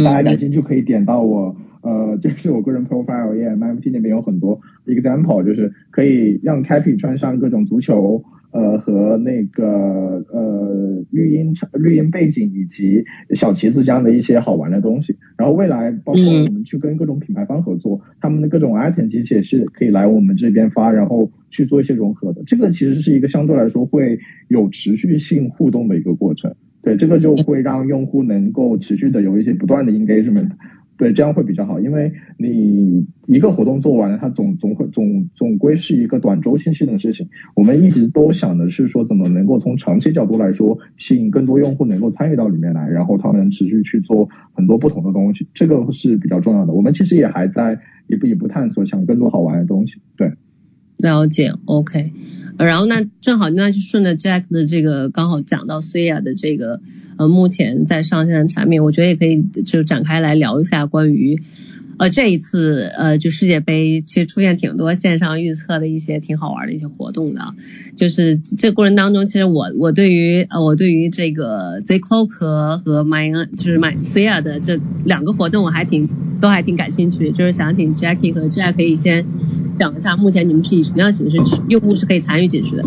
[0.04, 8.24] 大家感兴趣可以点到我呃， 就是我个人 profile 页，NFT 那边有很多 example，就是可以让 Cappy 穿上各种足球。
[8.54, 22.44] 呃，和那个呃绿茵绿茵背景以及小旗子这样的一些好玩的东西，然后未来包括我们去跟各种品牌方合作，他们的各种 item 其实也是可以来我们这边发，然后去做一些融合的。
[22.46, 30.50] 这个其实是一个相对来说会有持续性互动的一个过程，对，这个就会让用户能够持续的有一些不断的 engagement。
[30.96, 37.28] 对，这样会比较好，因为你一个活动做完了，它总总会总总归是一个短周期性的事情。
[37.56, 46.72] 我们一直都想的是说，怎么能够从长期角度来说，吸引更多用户能够参与到里面来，然后他们持续去做很多不同的东西，这个是比较重要的。
[46.72, 50.00] 我们其实也还在一步一步探索，想更多好玩的东西。
[50.16, 50.34] 对，
[50.96, 52.12] 了解，OK。
[52.56, 56.80] 然后那正好那就顺着 Jack 的这个刚好讲到 s i a 的这个
[57.18, 61.42] 呃目前在上线的产品，我觉得也可以就展开来聊一下关于
[61.98, 67.54] 呃，这一次呃，就世界杯其实出现挺多线上预测的一些挺好玩的一些活动的，
[67.96, 72.28] 就是这过程当中，其实我我对于呃我对于这个 Z Clock
[72.78, 76.08] 和 My 就是 My s i a 的这两个活动我还挺
[76.40, 79.26] 都还挺感兴趣，就是想请 Jackie 和 Jack 可以先
[79.78, 82.84] 讲一下目前你们是以什么样的形式用户是可以参与进去的。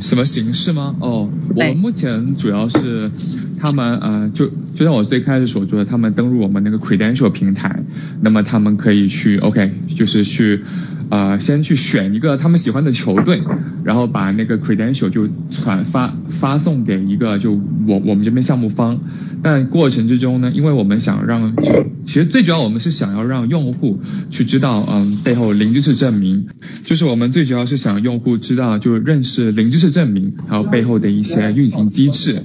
[0.00, 0.96] 什么形式吗？
[1.00, 3.10] 哦，我们目前主要是
[3.58, 7.82] 他们呃，就就像我最开始所说的，他们登录我们那个 Credential 平台，
[8.22, 10.64] 那么他们可以去 OK，就是去
[11.10, 13.42] 呃先去选一个他们喜欢的球队，
[13.84, 17.52] 然后把那个 Credential 就传发发送给一个就
[17.86, 19.00] 我我们这边项目方。
[19.42, 23.98] 但过程之中呢，因为我们想让就，其实最主要我们是想要让用户
[24.30, 26.46] 去知道，嗯，背后零知识证明，
[26.84, 32.42] 就是我们最主要是想用户知道，就认识零知识证明，还有背后的一些运行机制。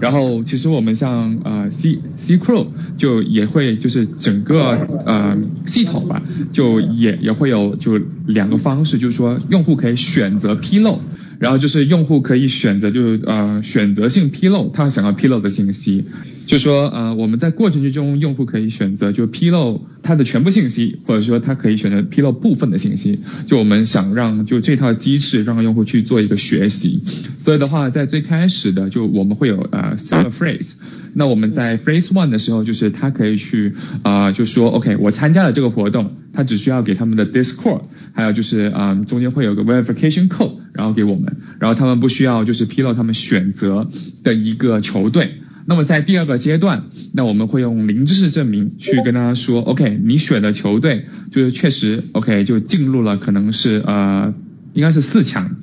[0.00, 11.00] 然后其实我们像呃 C C CRO 就也会就是整个呃系统吧，就也也会有就两个方式，就是说用户可以选择披露。
[11.40, 16.04] 然后就是用户可以选择，就是呃选择性披露他想要披露的信息，
[16.48, 23.20] 就说呃我们在过程之中，用户可以选择就披露他的全部信息，或者说他可以选择披露部分的信息。
[23.46, 27.02] 就我们想让就这套机制让用户去做一个学习。
[27.38, 30.76] 所以的话，在最开始的就我们会有呃三个 phrase。
[31.14, 37.82] 那我们在 phrase one 的时候，就是他可以去啊就说 OK 我参加了这个活动，他只需要给他们的 Discord，
[38.14, 40.52] 还有就是嗯中间会有个 verification code。
[40.72, 43.90] 然后给我们，然后他们不需要就是披露他们选择
[44.22, 45.32] 的一个球队。
[45.68, 54.32] 那么在第二个阶段，那我们会用零知识证明去跟他说，OK，你选的球队就是确实 OK 就进入了可能是呃
[54.72, 55.56] 应该是四强。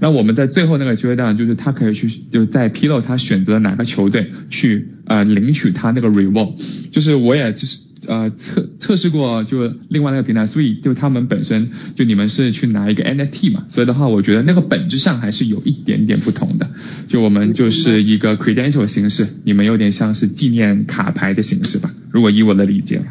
[0.00, 6.54] 那我们在最后那个阶段，就是他可以去就在披露他选择哪个球队去呃领取他那个 reward。
[6.90, 7.80] 就是我也就是。
[8.08, 16.70] 呃，测测试过就另外那个平台，所以就他们本身就你们是去拿一个 NFT 嘛，所以的话，我觉得那个本质上还是有一点点不同的。
[17.08, 23.02] 就我们就是一个 credential 形式，你们有点像是纪念卡牌的形式吧，如果以我的理解。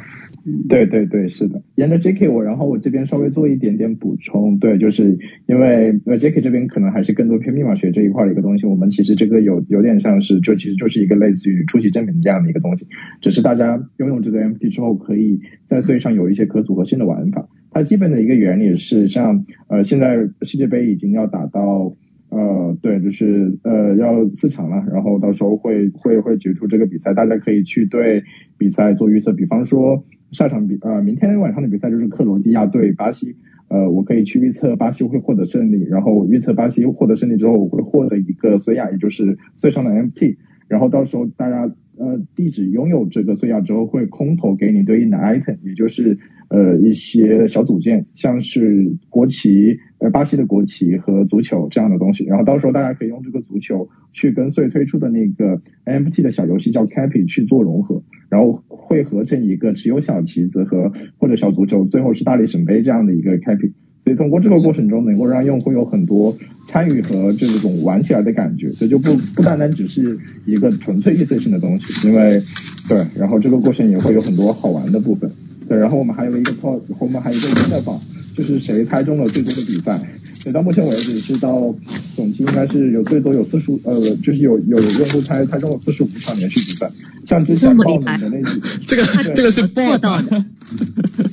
[0.67, 1.61] 对对对，是的。
[1.75, 4.59] 沿着 Jacky 我，然后我这边稍微做一点点补充。
[4.59, 6.41] 对，就是因为呃 J.K.
[6.41, 8.65] 这边可能还是更多偏密码学这一块的一个东西。
[8.65, 12.87] 我们其实这个有有点像是，就其实就是一个类似于出席证明这样的一个东西。
[13.21, 14.69] 只是大家拥有这个 M.P.
[14.69, 17.47] 之后，可以在会上有一些可组合性的玩法。
[17.71, 21.95] 它基本的一个原理是，像呃现在世界杯已经要打到
[22.33, 28.23] 呃对，就是呃要四场了，然后到时候会会会决出这个比赛，大家可以去对
[28.57, 30.03] 比赛做预测，比方说。
[30.33, 33.35] 下场比呃，明天晚上的比赛就是克罗地亚对巴西，
[33.67, 40.37] 呃，我可以去预测巴西会获得胜利，然后预测巴西获得胜利之后，我会获得一个孙亚，也就是最上的 MT，
[40.73, 46.17] 然后到时候大家呃地址拥有这个碎亚之后，会空投给你对应的 item，也就是
[46.49, 49.77] 呃一些小组件，像是国旗。
[49.99, 63.71] 呃，巴西的国旗和足球这样的东西，然后到时候大家可以用这个足球去跟穗推出的那个 NFT 的小游戏叫 Cappy 去做融合，然后会合成一个只有小旗子和或者小足球，最后是大力神杯这样的一个 Cappy。
[64.03, 66.35] 所以通过这个过程中，能够让用户有很多
[66.67, 72.41] 参与和这种玩起来的感觉，所以就不不单单只是一个纯粹预测性的东西，因为
[72.87, 75.31] 对，然后这个过程也会有很多好玩的部分。
[75.67, 77.99] 对，然后我们还有一个 t 我们还有一个赢的榜。
[78.35, 79.95] 就是谁猜中了最多的比赛，
[80.39, 81.71] 所以到目前为止是到
[82.15, 86.89] 总计应该是有最多有四十五呃，就是有有用户猜猜中了四十五场连续比赛，
[87.27, 90.43] 像之前报名的那几，这个这个是做到的，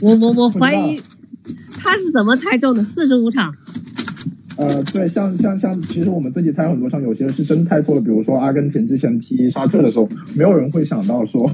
[0.03, 1.01] 我我我 怀疑
[1.83, 3.55] 他是怎么猜中的四十五场。
[4.61, 8.01] 呃，对，像像像，其实我们自己猜很多像，有些是真猜错了。
[8.03, 11.51] 比如说阿根廷之前踢沙特的时候，没有人会想到说，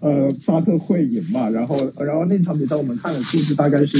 [0.00, 1.50] 呃，沙特会赢嘛。
[1.50, 3.98] 然后，然后那场比赛我们看的数字大概是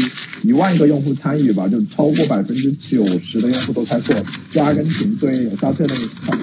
[0.48, 4.22] 一万个用户参与吧，就超过百分之九十的用户都猜错了。
[4.50, 6.38] 就阿根廷对沙特那一场，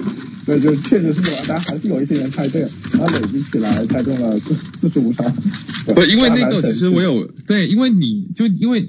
[0.46, 5.26] 对，就确实是有，但还是有一些人猜对了，然后累积起来猜中了四四十五场。
[5.86, 8.88] 不，因为那个其实我有对，因为你就因为。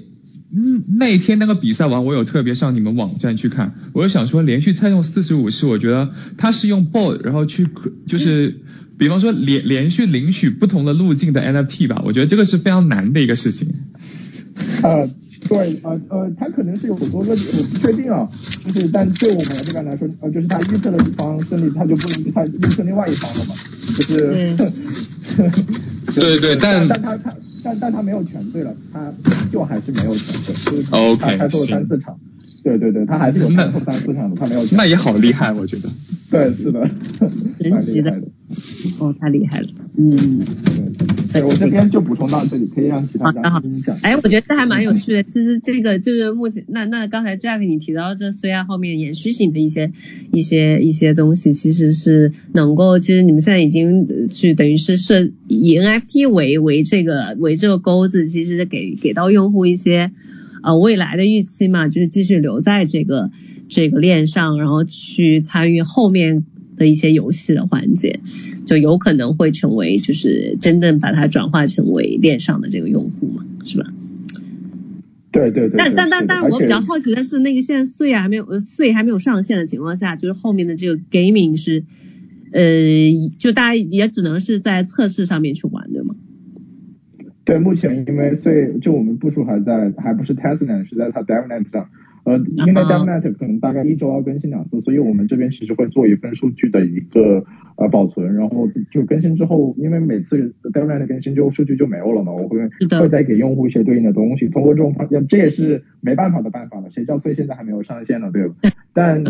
[0.50, 7.68] 嗯，那一天那个比赛完，我有特别上你们网站去看，我就想说连续猜中四十五次，我觉得他是用 bot 然后去
[8.06, 8.58] 就是，
[8.96, 13.68] 比方说连连续领取不同的路径的 NFT 吧，我觉得这个是非常难的一个事情。
[14.82, 15.06] 呃，
[15.48, 18.26] 对，呃呃，他可能是有很多个，我不确定啊，
[18.64, 23.54] 就是但就我们这边来说，呃，就是他预测的一方胜利，他就不能去猜预测另外一方了嘛，
[23.98, 24.18] 就是，
[26.20, 27.34] 对对，但 但他他。
[27.68, 29.12] 但但他没有全对了，他
[29.50, 32.18] 就还是没有全对，就是他开错了三四场，
[32.62, 33.78] 对对对，他还是有三四
[34.14, 34.64] 场的，他没有。
[34.72, 35.88] 那也好厉害，我觉得。
[36.30, 36.88] 对，是的，
[37.60, 38.10] 神奇的，
[39.00, 40.38] 哦，太厉害了，嗯。
[40.38, 43.96] 对我这边就补充到这里，可以让其他嘉宾讲。
[44.02, 45.22] 哎，我觉得这还蛮有趣的。
[45.22, 49.92] 其实这个就是目前，那那刚才 Jack 你提到这虽然后面延续性的一些
[50.32, 60.10] 一些一些东西，其实是能够，其实你们现在已经去等于是设以 N F T 为为这个为这个钩子，其实给给到用户一些
[60.62, 63.30] 呃未来的预期嘛，就是继续留在这个
[63.68, 66.44] 这个链上，然后去参与后面。
[66.78, 68.20] 的一些游戏的环节，
[68.68, 73.90] 就有可能会成为就是真正把它转化成为链上的这个用户嘛，是吧？
[75.32, 75.78] 对对对。
[75.78, 81.84] 但但但但是我比较好奇的是，那个现在税还没有税还没有上线的情况下，就是后面的这个 gaming 是
[82.52, 82.62] 呃，
[83.38, 86.14] 就大家也只能是在测试上面去玩，对吗？
[87.46, 91.88] 对，目前因为税就我们部署还在还不是 testnet，是在它 devnet 上。
[92.28, 97.44] 呃，因为 DevNet 可能大概一周要更新两次，所以我们这边其实会做一份数据的一个
[97.76, 102.58] 呃保存，然后就更新之后，因为每次 DevNet 更新就数据就没有了嘛，我会
[103.00, 108.54] 会再给用户一些对应的东西，通过这种方，这也是没办法的办法了，谁叫所以现在还没有上线呢，对吧？
[108.92, 109.24] 但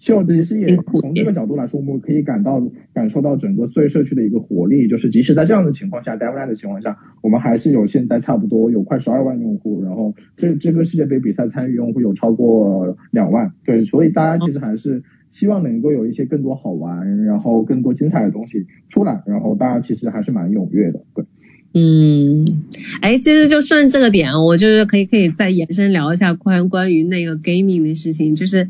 [0.00, 2.62] 就其实也从这个角度来说，我们可以感到
[2.94, 21.24] 感受到整个碎社区的一个活力，就是即使在这样的情况下，DevNet 的情况下，我们还是有现在差不多有快十二万用户，然后这这个世界杯比赛参与用户有超过两万，对，所以大家其实还是希望能够有一些更多好玩，然后更多精彩的东西出来，然后大家其实还是蛮踊跃的，对。
[21.74, 22.62] 嗯，
[23.02, 28.68] 哎，其实就顺这个点，我就是可以可以再延伸聊一下关关于那个 gaming 的事情，就是。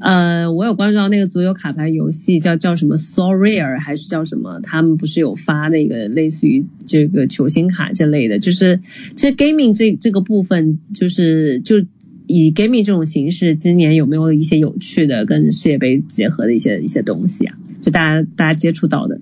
[0.00, 4.60] 呃，我有关注到那个足球卡牌游戏，叫叫什么 So Rare 还是叫什么？
[4.62, 11.80] 他们不是有发那个类似于这个球星卡这类的，就是其实 gaming 这这个部分，就是就
[12.26, 17.58] 以 gaming 这种形式，今年有没有一些有趣的跟世界杯结合的一些一些东西啊？
[17.82, 19.20] 就大家大家接触到的，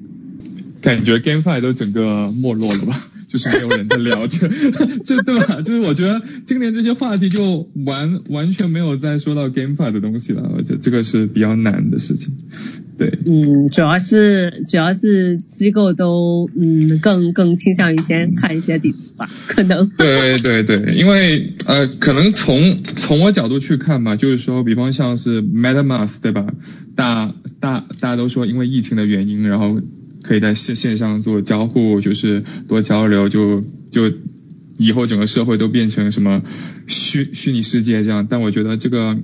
[0.81, 2.95] 感觉 GameFi 都整个没落了吧？
[3.29, 4.49] 就是没有人在聊这，
[5.05, 5.61] 这对吧？
[5.63, 12.33] 就是我觉得今年这些话题就完完全没有再说到 GameFi 的东西了，而且这个是比较难的事情。
[12.97, 19.89] 对，嗯，主要是主要是机构都嗯更更倾向于先看一些底子吧， 可能。
[19.91, 26.47] 对对对，因为呃，可能从从我角度去看吧，就是说，比方像是 MetaMask 对吧？
[26.97, 29.81] 大大大家都说因为疫情的原因，然后。
[30.29, 34.13] 可以在线线上做交互，就是多交流，就就
[34.77, 36.43] 以后整个社会都变成什么
[36.87, 38.27] 虚虚拟世界这样。
[38.29, 39.17] 但我觉得这个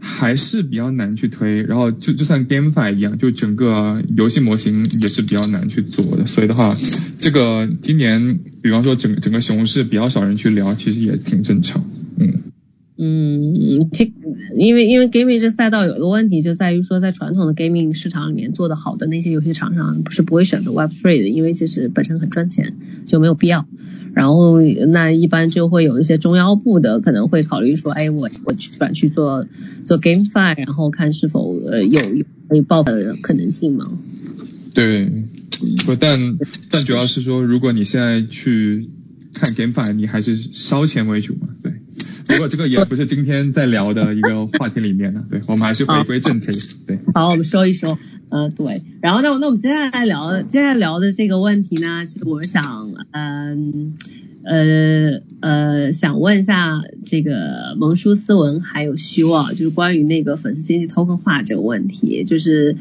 [0.00, 1.62] 还是比较难去推。
[1.62, 6.26] 然后就就算 GameFi 一样，就整个游戏模型也是比较难去做的。
[6.26, 6.76] 所以的话，
[7.20, 11.88] 这个今年比方说整整个熊市比较少人去聊，其实也挺正常。
[12.18, 12.53] 嗯。
[12.96, 14.12] 嗯，这
[14.56, 22.76] 因为因为 gaming 这赛道有一个问题，就在于说在传统的 gaming 市场里面做的好的那些游戏厂商，不是不会选择 Web3 的，因为其实本身很赚钱，
[23.06, 23.66] 就没有必要。
[24.14, 29.44] 然后那一般就会有一些中腰部的可能会考虑说，哎，我我去转去做
[29.84, 32.00] 做 GameFi，然后看是否呃有
[32.48, 33.90] 可以爆的可能性嘛。
[34.72, 35.10] 对，
[35.84, 36.38] 不但
[36.70, 38.88] 但主要是说，如果你现在去
[39.32, 41.72] 看 GameFi，你还是烧钱为主嘛，对。
[42.26, 46.46] 不过这个也不是今天在聊的一个话题里面的，对我们还是回归正题。
[46.86, 47.98] 对，好，我们说一说，
[48.30, 53.94] 呃，对，然后那那我们接下来聊，接下来聊的这个问题呢，其实我想，嗯，
[54.42, 62.76] 呃呃，想问一下这个蒙叔斯文还有修啊，就是关于那个粉丝经济 token 化这个问题，就是，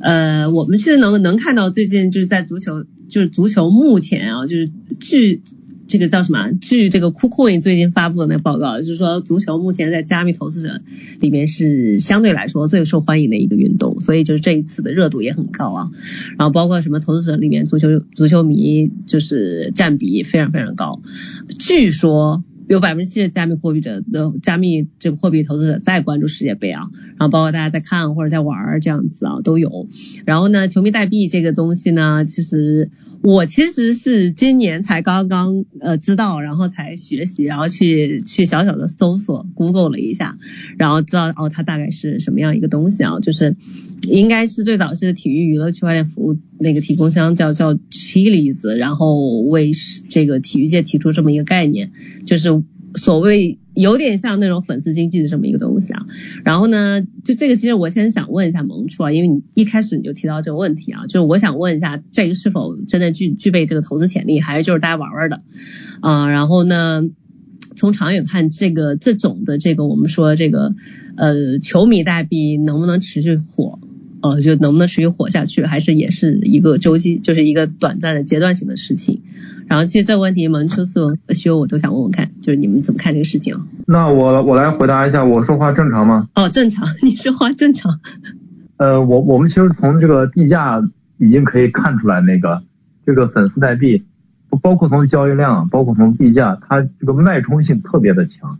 [0.00, 4.68] 呃，我们现在能能看到最近就是在足球，就是足球目前啊，就是
[5.00, 5.40] 据。
[5.86, 6.52] 这个叫什么？
[6.60, 10.80] 据这个 KuCoin 最近发布的那个报告，就是说足球目前在加密投资者
[11.20, 15.90] 里面是相对来说最受欢迎的一个运动，所以就是这一次的热度也很高啊。
[16.38, 21.02] 然后包括什么投资者里面足球足球迷就是占比非常非常高，
[21.58, 22.42] 据说。
[22.72, 29.88] 有百分之七的加密货币者的加密这个货币投资者在关注世界杯啊，然后包括大家在看或者在玩这样子啊都有。
[30.24, 32.90] 然后呢，球迷代币这个东西呢，其实
[33.22, 40.38] 我其实是今年才刚刚呃知道，然后才学习，然后去去小小的搜索 Google 了一下，
[40.78, 43.56] 然后知道哦它大概是什么样一个东西啊，就是
[44.08, 49.72] 应该是最早是体育娱乐区块链服务那个提供商叫叫 Chili's，然后为
[50.08, 51.90] 这个体育界提出这么一个概念，
[52.24, 52.61] 就是。
[52.94, 56.06] 所谓有点像那种粉丝经济的这么一个东西啊，
[56.44, 65.42] 然后呢，就这个其实我先想问一下萌初啊，因为你一开始你就提到这个问题啊，就是我想问一下这个是否真的具具备这个投资潜力，还是就是大家玩玩的
[66.00, 66.28] 啊？
[66.28, 67.02] 然后呢，
[67.76, 70.74] 从长远看，这个这种的这个我们说这个
[71.16, 73.78] 呃球迷代币能不能持续火？
[74.24, 79.22] 呃，就能不能持续火下去，还是也是一个周期，就是一个短暂的阶段性的事情
[79.68, 83.66] 然后其实这个问题，蒙出四文和修我都想问问看，就是你们怎么看这个事情？
[83.86, 86.28] 那我我来回答一下，我说话正常吗？
[86.34, 88.00] 哦，正常，你说话正常。
[88.76, 90.82] 呃，我我们其实从这个地价
[91.18, 92.62] 已经可以看出来，那个
[93.06, 94.04] 这个粉丝代币，
[94.60, 98.58] 包括从交易量，包括从地价，它这个脉冲性特别的强。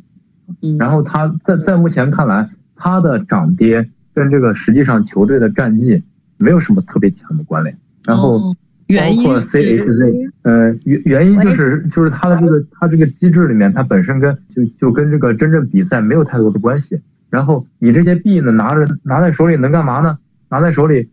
[0.60, 0.78] 嗯。
[0.78, 6.02] 然后它在在目前看来，它的涨跌跟这个实际上球队的战绩
[6.38, 7.76] 没有什么特别强的关联。
[8.04, 8.54] 然后
[8.88, 17.00] 包括 CHZ，呃原原因就是就是它的这个它这个机制里面，它本身跟就就跟这个真正比赛没有太多的关系。
[17.30, 20.18] 然后你这些币呢，拿着拿在手里能干嘛呢？
[20.50, 21.08] 拿在手里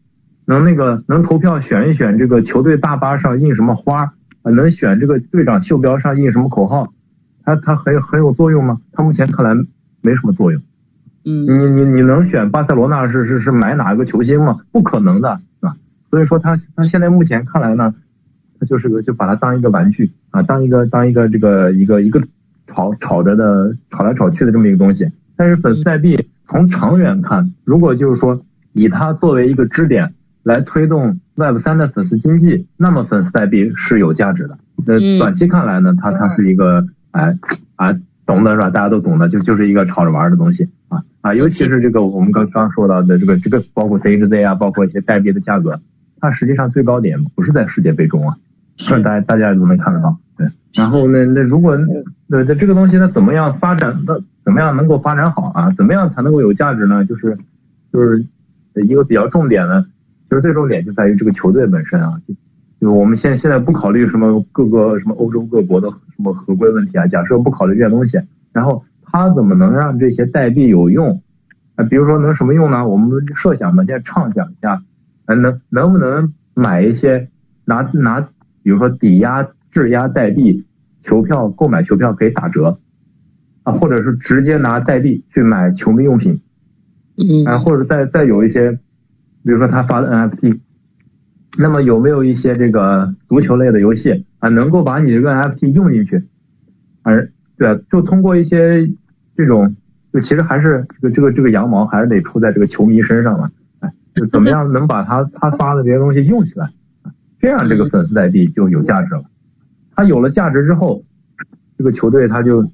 [0.45, 4.11] 能那个能投票选一选这个球队大巴上印什么花
[4.41, 4.51] 啊？
[4.51, 6.93] 能选这个队长袖标上印什么口号？
[7.45, 8.79] 它它很有很有作用吗？
[8.91, 9.53] 它目前看来
[10.01, 10.61] 没什么作用。
[11.23, 14.57] 嗯，你你你能选巴塞罗那是是是买哪个球星吗？
[14.71, 15.39] 不可能的？
[16.09, 17.93] 所以说他他现在目前看来呢，
[18.59, 22.21] 他就是个就把它当一个玩具啊，当一个当一个这个一个一个
[22.67, 25.07] 炒炒着的炒来炒去的这么一个东西。
[25.35, 28.41] 但是粉丝代币从长远看，如果就是说
[28.73, 34.57] 以它作为一个支点来推动 Web 三的粉丝经济，那么粉丝代币是有价值的。
[34.85, 37.33] 那短期看来呢，它它是一个哎
[37.75, 37.93] 啊
[38.25, 38.69] 懂的是吧？
[38.69, 45.79] 大家都懂的，就就是一个炒着玩的东西啊啊，尤其是这个我们刚刚说到的这个这个包括 CHZ 啊，包括一些代币的价格，
[46.19, 48.35] 它实际上最高点不是在世界杯中啊，
[48.77, 50.17] 这大家大家都能看得到。
[50.37, 51.77] 对，然后呢，那如果
[52.29, 54.19] 对这这个东西它怎么样发展那？
[54.41, 55.69] 怎么样能够发展好啊？
[55.77, 57.05] 怎么样才能够有价值呢？
[57.05, 57.37] 就是
[57.93, 58.25] 就是
[58.83, 59.85] 一个比较重点的，
[60.27, 62.19] 就是最重点就在于这个球队本身啊。
[62.81, 68.19] 就我们现现在不考虑什么各个什么欧洲各国的什么合规问题啊，假设不考虑这些东西，
[68.51, 71.21] 然后它怎么能让这些代币有用
[71.75, 71.85] 啊？
[71.85, 72.87] 比如说能什么用呢？
[72.87, 74.81] 我们设想嘛，现在畅想一下，
[75.35, 77.29] 能能不能买一些
[77.65, 78.21] 拿拿，
[78.63, 80.65] 比如说抵押质押代币，
[81.03, 82.77] 球票购买球票可以打折。
[83.63, 86.39] 啊，或者是直接拿代币去买球迷用品，
[87.17, 90.61] 嗯，啊，或者再再有一些，比如说他发的 NFT，
[91.57, 96.23] 那么有没有一些这个足球类的游戏啊，能够把你这个 NFT 用进去？
[97.03, 98.89] 而对，就通过一些
[99.35, 99.75] 这种，
[100.13, 103.51] 就其实还是这个这个这个羊毛还是得出在这个球迷身上嘛，哎，
[104.13, 106.69] 就怎么样能把他他发的这些东西用起来，
[107.39, 109.23] 这样这个粉丝代币就有价值了。
[109.95, 111.03] 他有了价值之后，
[111.77, 112.69] 这个球队他就。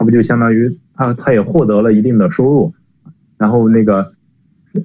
[0.00, 2.72] 他不就相当于他他也获得了一定的收入，
[3.36, 4.12] 然后那个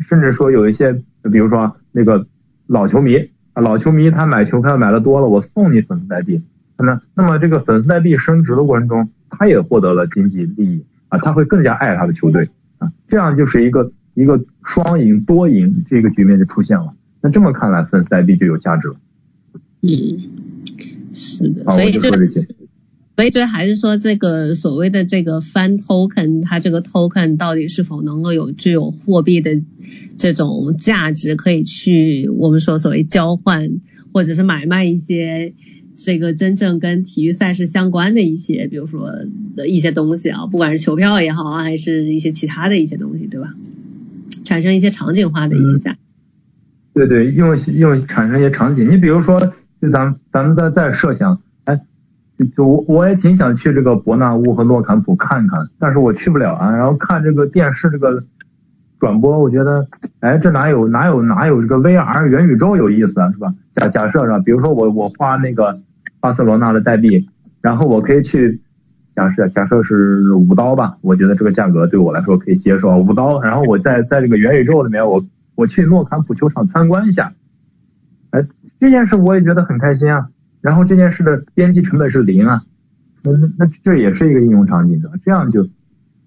[0.10, 0.92] 甚至说有一些，
[1.32, 2.26] 比如说那个
[2.66, 3.18] 老球迷
[3.54, 6.42] 啊，老球迷他买球票买的多了，我送你粉丝代币，
[6.80, 16.94] 那那么这个粉丝代币升值的过程中，他也获得了经济利益啊，他会更加爱他的球队啊，这样就是一个一个双赢多赢这个局面就出现了。
[17.22, 18.96] 那这么看来，粉丝代币就有价值了。
[19.82, 20.20] 嗯，
[21.14, 22.00] 是的，所以就。
[23.16, 29.62] 所以就还是说这个所谓的这个 fan token，它这个 token 到底是否能够有具有货币的
[30.18, 33.70] 这种价值，可以去我们说所谓交换
[34.12, 35.54] 或者是买卖一些
[35.96, 39.12] 这个真正跟体育赛事相关的一些，比如说
[39.56, 43.54] 的一些东西啊，不管是球票也好啊，还是一些其他的一些东西，对吧？
[44.44, 45.96] 产生一些场景化的一些价。
[46.94, 49.40] 对对，用用产生一些场景，你比如说，
[49.82, 51.40] 就咱们咱们再再设想。
[51.66, 51.80] 哎
[52.56, 56.76] 就我我也挺想去这个伯纳乌和诺坎普看看，但是我去不了啊。
[56.76, 58.24] 然后看这个电视这个
[59.00, 59.88] 转播，我觉得，
[60.20, 63.54] 哎，这哪有哪有哪有这个 VR 元宇宙有意思啊，是吧？
[63.76, 64.40] 假假设是吧？
[64.40, 65.80] 比如说我我花那个
[66.20, 67.28] 巴塞罗那的代币，
[67.62, 68.60] 然后我可以去
[69.16, 73.40] 假设假设是五刀吧，我觉得这个价格对我来说可以接受，五刀。
[73.42, 75.24] 然后我在在这个元宇宙里面，我
[75.56, 77.34] 我去诺坎普球场参观一下，
[78.32, 78.46] 哎，
[78.80, 80.30] 这件事我也觉得很开心啊。
[80.62, 82.64] 然后这件事的边际成本是零啊，
[83.24, 85.68] 那那那这也是一个应用场景的，这样就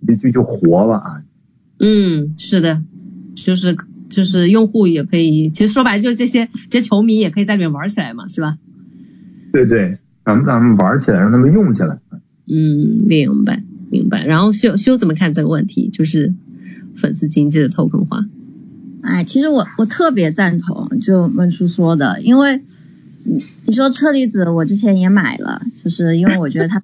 [0.06, 1.22] 就就活了啊。
[1.80, 2.82] 嗯，是的，
[3.34, 3.76] 就是
[4.08, 8.58] 就是用户也可以，其实说白了就是这些这些球迷也可以在里面玩起来嘛，是吧？
[9.52, 11.98] 对对，咱们咱们玩起来，让他们用起来。
[12.48, 14.24] 嗯，明白明白。
[14.24, 15.88] 然后修修怎么看这个问题？
[15.92, 16.34] 就是
[16.94, 18.26] 粉丝经济的 token 化。
[19.02, 22.62] 哎，其实我我特别赞同就文叔说的，因为。
[23.28, 26.80] 你你说车厘子，我之前也买了，就是因为我觉得它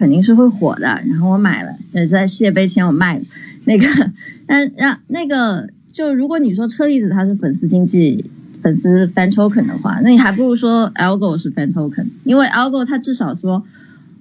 [0.00, 3.24] 肯定是会火的，然后我买了，也，在世界杯前我卖了
[3.64, 3.86] 那个，
[4.48, 8.24] 但让那个就如果你说车厘子它是粉丝经济、
[8.62, 13.64] 粉丝 fan token 的话，那你还不如说 algo 是 fan token，因为 algo 它至少说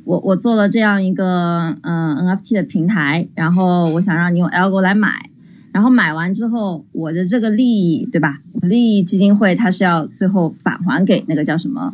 [0.06, 5.30] 我我做了这样一个嗯 NFT 的平台，然后我想让你用 algo 来买。
[5.74, 8.40] 然后买完之后，我的这个利益，对吧？
[8.62, 11.94] 利益基金会它是要最后返还给那个叫什么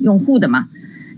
[0.00, 0.68] 用户的嘛？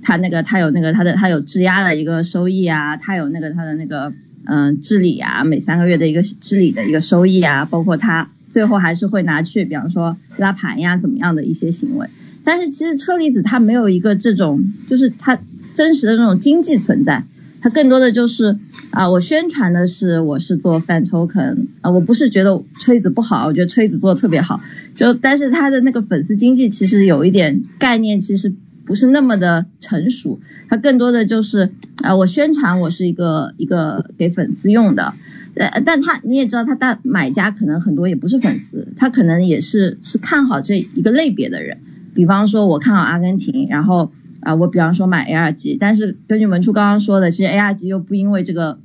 [0.02, 4.12] 它那个它有那个它的它有质押的一个收益啊，它有那个它的那个
[4.44, 12.08] 嗯治理啊，每三个月的一个治理的一个收益啊，包括它最后还是会拿去，比方说拉盘呀怎么样的一些行为。
[12.44, 15.38] 但是其实车厘子它没有一个这种，就是它
[15.74, 17.24] 真实的那种经济存在，
[17.60, 18.58] 它更多的就是
[18.90, 24.60] 啊，我宣传的是我是做 fan token 啊，我不是觉得崔子不好，我觉得崔子做的特别好，
[24.94, 28.52] 就但是他的那个粉丝经济其实有一点概念，其实
[28.84, 35.14] 不是那么的成熟，它更多的就是啊，我宣传我是一个一个给粉丝用的，
[35.54, 41.78] 呃，但他你也知道，他大买家可能很多也不是粉丝，他可能也是是看好这一个类别的人。
[42.14, 44.12] 比方说，我看好阿根廷，然后
[44.42, 48.78] 啊，我比方说买 ARG，但是根据文初刚刚说的，其实 ARG 又不因为这个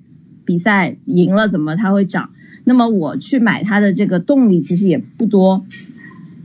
[0.45, 2.29] 比赛赢了怎么它会涨，
[2.63, 5.65] 那么我去买它的这个动力其实也不多。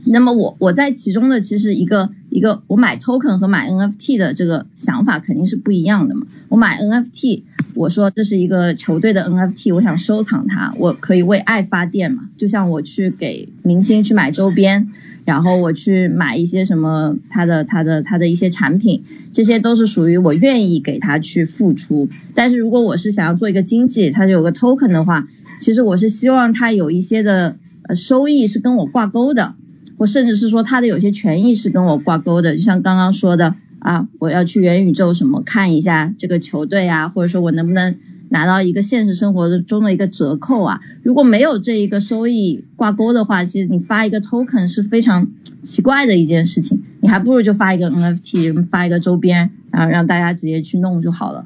[0.05, 6.27] 那么我我在其中的其实一个一个我买 token 和买 NFT 的这个想法肯定是不一样的嘛。
[6.49, 7.43] 我买 NFT，
[7.73, 14.89] 我说这是一个球队的 NFT，我想收藏它，我可以为爱发电嘛，就像我去给明星去买周边。
[15.25, 22.09] 然后我去买一些什么他的他的他的一些产品，这些都是属于我愿意给他去付出。
[22.35, 25.27] 但是如果我是想要做一个经济，它有个 token 的话，
[25.59, 27.57] 其实我是希望它有一些的
[27.87, 29.55] 呃收益是跟我挂钩的，
[29.97, 32.55] 或甚至是说它的有些权益是跟我挂钩的。
[32.55, 37.95] 就像刚刚说的啊，我要去元宇宙什么看一下这个球队啊，或者说我能不能。
[38.33, 45.27] 拿到一个现实生活中的一个折扣啊，如果没有这一个收益挂钩的话，其实你发一个 token 是非常
[45.61, 51.45] 奇怪的一件事情，你还不如就发一个 NFT，发一个周边，然后让大家直接去弄就好了。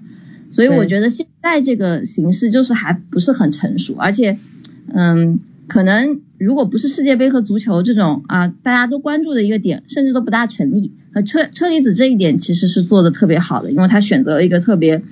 [0.49, 4.39] 所以我觉得现在这个形式就是还不是很成熟，而且，
[4.93, 10.93] 嗯，可能如果不是世界杯和足球这种啊大家都关注的一个点，甚至都不大成立。
[11.13, 15.03] 和车车厘子这一点其实是做的特别好的，因为他选择了一个特别。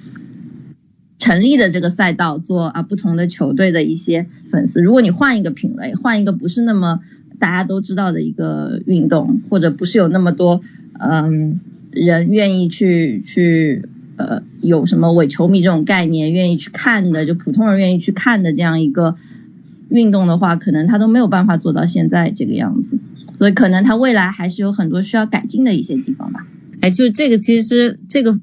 [1.25, 6.99] 成立的这个赛道做啊不同的球队的一些粉丝，如果你换一个品类，换一个不是那么
[7.39, 10.61] 大家都知道的一个运动，或者不是有那么多
[10.99, 11.59] 嗯
[11.89, 19.15] 人愿意去去呃有什么伪球迷这种概念愿意去看的，就普通人愿意去看的这样一个
[19.89, 22.99] 运动的话，可能他都没有办法做到现在这个样子，
[23.39, 26.45] 所以可能他未来还是有很多需要改进的一些地方吧。
[26.81, 28.39] 哎，就这个其实这个。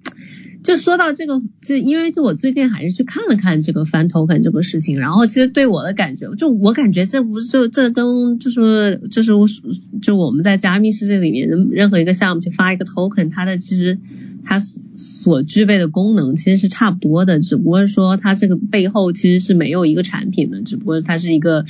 [0.62, 9.46] 就说到这个，就因为就我最近还是去看了看这个翻 token 这个事情，然后其实对我的感觉，就我感觉这不是就这跟就是就是我
[10.00, 13.98] 就我们在加密世界里面任何一个项目去发一个 token，它的其实
[14.44, 14.60] 它
[14.94, 21.64] 所具备的功能其实是差不多的，只不过说它这个背后其实是没有一个产品的，只不过它是一个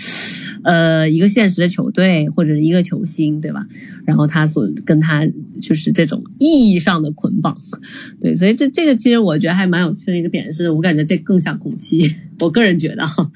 [0.62, 3.66] 呃一个现实的球队或者一个球星，对吧？
[4.04, 5.26] 然后它所跟它
[5.60, 7.58] 就是这种意义上的捆绑，
[8.20, 8.82] 对，所以这这。
[8.82, 13.30] 个其实我觉得还蛮有趣的一个点，是我感觉这更像空气，我个人觉得哈，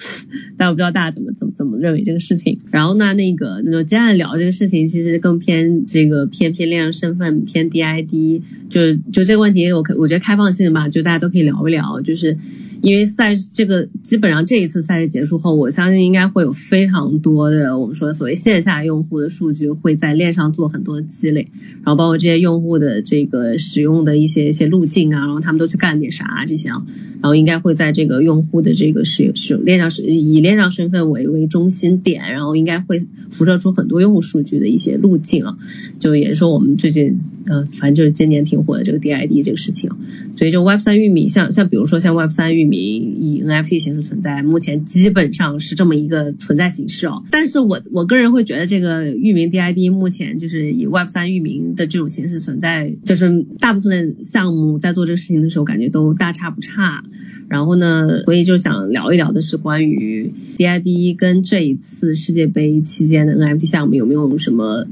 [0.56, 2.58] 但我不知道大家怎么怎么怎么认为这个事情。
[2.72, 12.38] 然后呢，那个那接下来聊这个事情，其实更偏这个偏偏恋上身份，偏 DID，就就这个问题，我可我觉得开放性吧，就大家都可以聊一聊，就是。
[12.82, 21.48] 因为赛这个基本上这一次赛事结束后，我相信应该会有非常多的我们说所谓线下用户的数据会在链上做很多的积累，
[21.82, 26.84] 然后包括这些用户的这个使用的一些一些路径啊，然后他们都去干点啥这些啊，
[27.22, 35.58] 然后应该会在这个用户的这个使使用链上是以链上身份为为中心点，然后应该会辐射出很多用户数据的一些路径啊，
[35.98, 39.90] 就也是说我们最近呃反正就是今年挺火的这个 DID 这个事情，
[40.36, 42.65] 所以就 Web 三玉米像像比如说像 Web 三玉。
[42.66, 47.22] 域名以 NFT 形式存在，目前基本上是这么一个存在形式哦。
[47.30, 57.04] 但是我我个人会觉得，这个域名 DID 目前就是以 Web 三域名的这种形式存在，就是大部分的项目在做这个事情的时候，感觉都大差不差。
[57.48, 64.84] 然后呢，所以就想聊一聊的是关于 DID 跟这一次世界杯期间的 NFT 项目有没有什么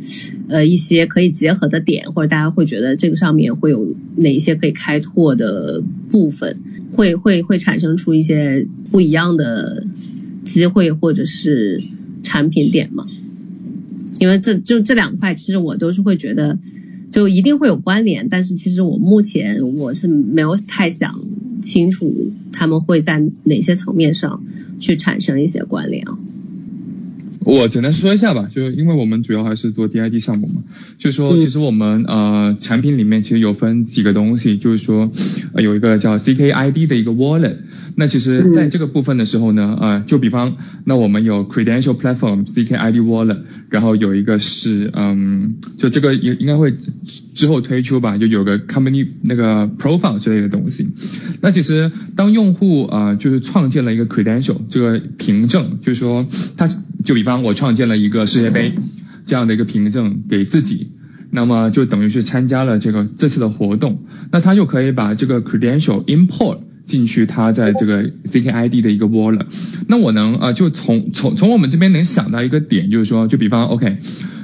[0.49, 6.61] 呃一些可以结合的点，或者大家会觉得这个上面会有哪一些可以开拓的部分，
[6.93, 9.85] 会会会产生出一些不一样的
[10.45, 11.83] 机会或者是
[12.23, 13.07] 产品点吗？
[14.21, 16.59] 因为这就这两块，其实我都是会觉得。
[17.11, 21.21] 就一定会有关联，但是其实我目前我是没有太想
[21.65, 24.45] 清楚他们会在哪些层面上
[24.79, 26.17] 去产生一些关联啊。
[27.41, 30.63] 我简单说一下吧，就是因为我们主要还是做 DID 项目嘛，
[30.99, 35.11] 就是说其实我们呃产品里面其实有分几个东西，就是说
[35.57, 37.57] 有一个叫 CKID 的一个 wallet。
[37.97, 46.75] 那其实在这个部分的时候呢，呃，就比方那我们有 Credential Platform zkID Wallet，然后有一个是嗯，就这个应应该会
[47.35, 50.89] 之后推出吧，就有个 Company 那个 Profile 之类的东西。
[51.41, 56.27] 那其实当用户啊就是创建了一个 Credential 这个凭证，就是说
[56.57, 56.69] 他
[57.05, 58.75] 就比方我创建了一个世界杯
[59.27, 60.91] 这样的一个凭证给自己。
[61.31, 69.47] 那么就等于是参加了这个这次的活动，那他就可以把这个 credential import 进去，他在这个 C K I D 的一个 wallet。
[69.89, 73.99] 那我能啊，就从从从我们这边能想到一个点，就是说，就比方 OK，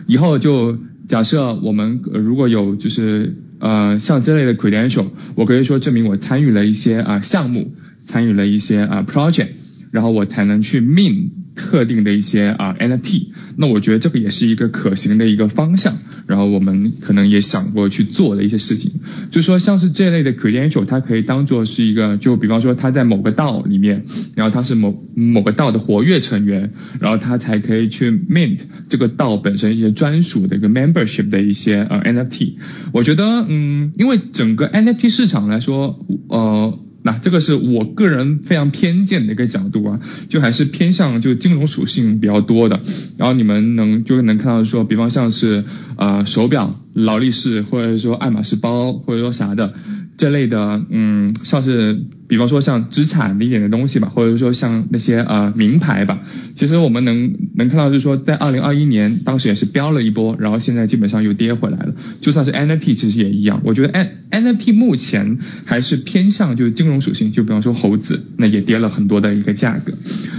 [0.06, 7.74] 以后就假设我们如果有就是呃像这类的 credential，我可以说证明我参与了一些啊项目，
[8.04, 9.48] 参与了一些啊 project，
[9.90, 13.28] 然后我才能去 min 特定的一些啊 NFT。
[13.56, 15.96] 那我觉得这个也是一个可行的一个方向。
[16.26, 18.92] 然后我们可能也想过去做的一些事情，
[19.32, 24.04] 就说像是这类的 credential，它可以当做是一个，就比方说它在某个道里面，
[24.36, 32.52] 然后它是某某个道的活跃成员，然后它才可以去 mint 这个道本身一些专属的一个 membership 的一些呃 NFT。
[32.92, 36.78] 我觉得，嗯，因为整个 NFT 市场来说，呃。
[37.02, 42.80] 那这个是我个人非常偏见的一个角度啊，就还是偏向就金融属性比较多的。
[43.16, 45.64] 然后你们能就能看到说，比方像是
[45.96, 49.74] 呃手表、劳力士，或者说爱马仕包，或者说啥的
[50.16, 52.04] 这类的，嗯，像是。
[52.30, 56.20] 比方说像资产一点的东西吧，或者说像那些呃名牌吧，
[56.54, 61.92] 其实我们能能看到就是说在二零二一年当时也是飙了一波，然后现在基本上又跌回来了。
[62.20, 69.92] 就算是 NFT 其实也一样，我觉得 N NFT 目前还是偏向就是金融属性，就比方说猴子那也跌了很多的一个价格。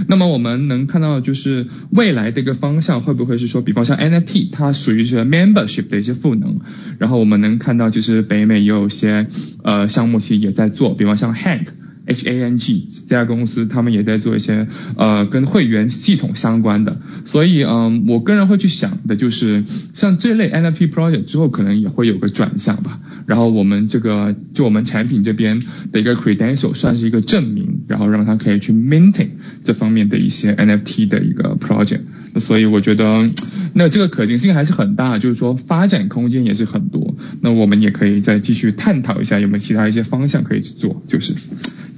[0.08, 6.58] 那么我们能看到就是未来的一个方向会不会是说，比方像 NFT 它属于是 membership 的一些赋能，
[6.98, 9.26] 然后我们能看到其实北美也有些
[9.62, 11.66] 呃项目其实也在做，比方像 Hank。
[12.12, 23.00] H A N G 这家公司，他们也在做一些呃跟会员系统相关的，所以嗯，我个人会去想的就是，像这类 N F T project 之后可能也会有个转向吧。
[23.24, 29.28] 然后我们这个就我们产品这边的一个 credential 算是一个证明，然后让他可以去 maintain
[29.64, 32.00] 这方面的一些 N F T 的一个 project。
[32.40, 33.30] 所以我觉得
[33.74, 37.14] 那这个可行性还是很大，就是说发展空间也是很多。
[37.40, 41.34] 那我们也可以再继续探讨一下有没有其他一些方向可以去做，就是。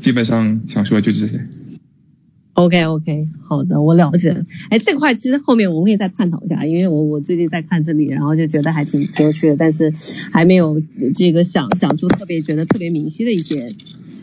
[0.01, 1.47] 基本上想说就这些。
[2.53, 4.45] OK OK，好的，我了解了。
[4.71, 9.93] 哎，这块其实后面我们可以再探讨一下，因为我我最近在看这里，然后就觉得还挺有趣的，但是
[10.31, 10.81] 还没有
[11.17, 13.75] 这个想想出特别觉得特别明晰的一些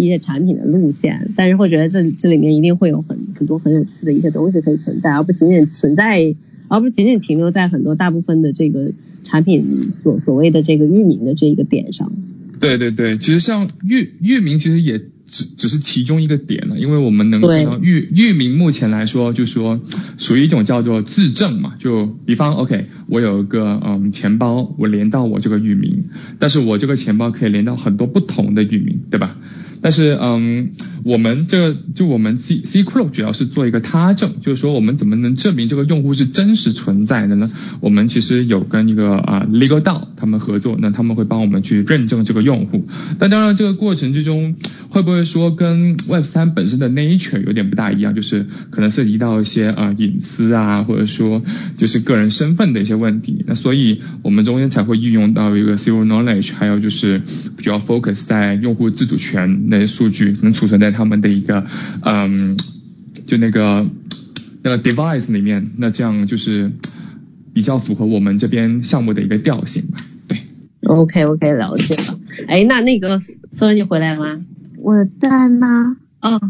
[0.03, 6.35] 一些产品的路线，但是会觉得这这里面一定会有很很多很有趣的一些东西可以存在，而不仅仅存在，
[6.67, 8.91] 而不仅仅停留在很多大部分的这个
[9.23, 9.63] 产品
[10.03, 12.11] 所所谓的这个域名的这个点上。
[12.59, 15.01] 对对对，其实像域域名其实也。
[15.33, 19.79] 只只是其中一个点了，因为我们能看到域域名目前来说，就说
[20.17, 26.03] 属于一种叫做自证嘛，就比方 OK，我有一个嗯钱包，我连到我这个域名，
[26.37, 29.37] 但是我这个钱包可以连到很多不同的域名，对吧？
[29.82, 30.71] 但是嗯，
[31.03, 37.51] 我们这就我们 C C c r o 主要是做一个他证，就是说我们怎么能证明这个用户是真实存在的呢？
[37.79, 42.88] 我们其实有跟一个啊 Legal DAO 他们合作，那他们会帮我们去认证这个用户。
[43.17, 44.55] 但当然这个过程之中
[44.91, 51.41] 会不会说跟 Web 三本身的 nature 有点不大一样，就是可能涉及到一些啊隐私啊，或者说
[51.77, 53.43] 就是个人身份的一些问题。
[53.47, 57.21] 那所以我们中间才会运用到一个 Zero Knowledge，还有就是
[57.55, 59.69] 比较 focus 在用户自主权。
[59.69, 61.65] 那些数据能储存在他们的一个，
[62.03, 62.57] 嗯，
[63.25, 63.89] 就那个
[64.61, 66.69] 那个 device 里面，那这样就是
[67.53, 70.05] 比较符合我们这边项目的一个调性吧。
[70.27, 70.37] 对
[70.83, 72.19] ，OK OK，了解了。
[72.47, 74.41] 哎，那那个思文你回来了吗？
[74.84, 75.97] 我在吗？
[76.21, 76.41] 哦，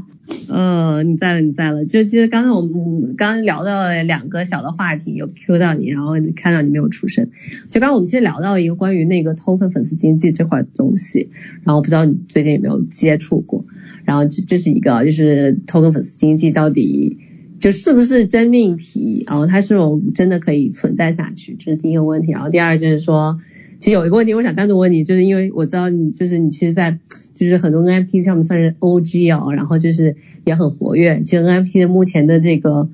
[0.47, 1.83] 呃，你在了，你在了。
[1.83, 7.29] 就其实刚刚我们刚聊到两个小的话题，有 Q 到你，然后看到你没有出声。
[7.69, 11.29] 就刚刚我们其实聊到一个关于那个 token 粉丝经济这块东西，
[11.63, 13.65] 然后不知道你最近有没有接触过。
[14.05, 17.17] 然后这这是一个，就是 token 粉丝经济到底
[17.59, 22.31] 就是不是真命题，然后它是否真的可以存在下去，这是第一个问题。
[22.31, 23.39] 然后第二就是说。
[23.81, 26.99] 其实有一个问题，我想单独问你，就是因为我知道你，就是你其实，在
[27.33, 30.15] 就是很多 NFT 上面算是 OG 哦，然后就是
[30.45, 31.21] 也很活跃。
[31.21, 32.89] 其实 NFT 的目前的这个，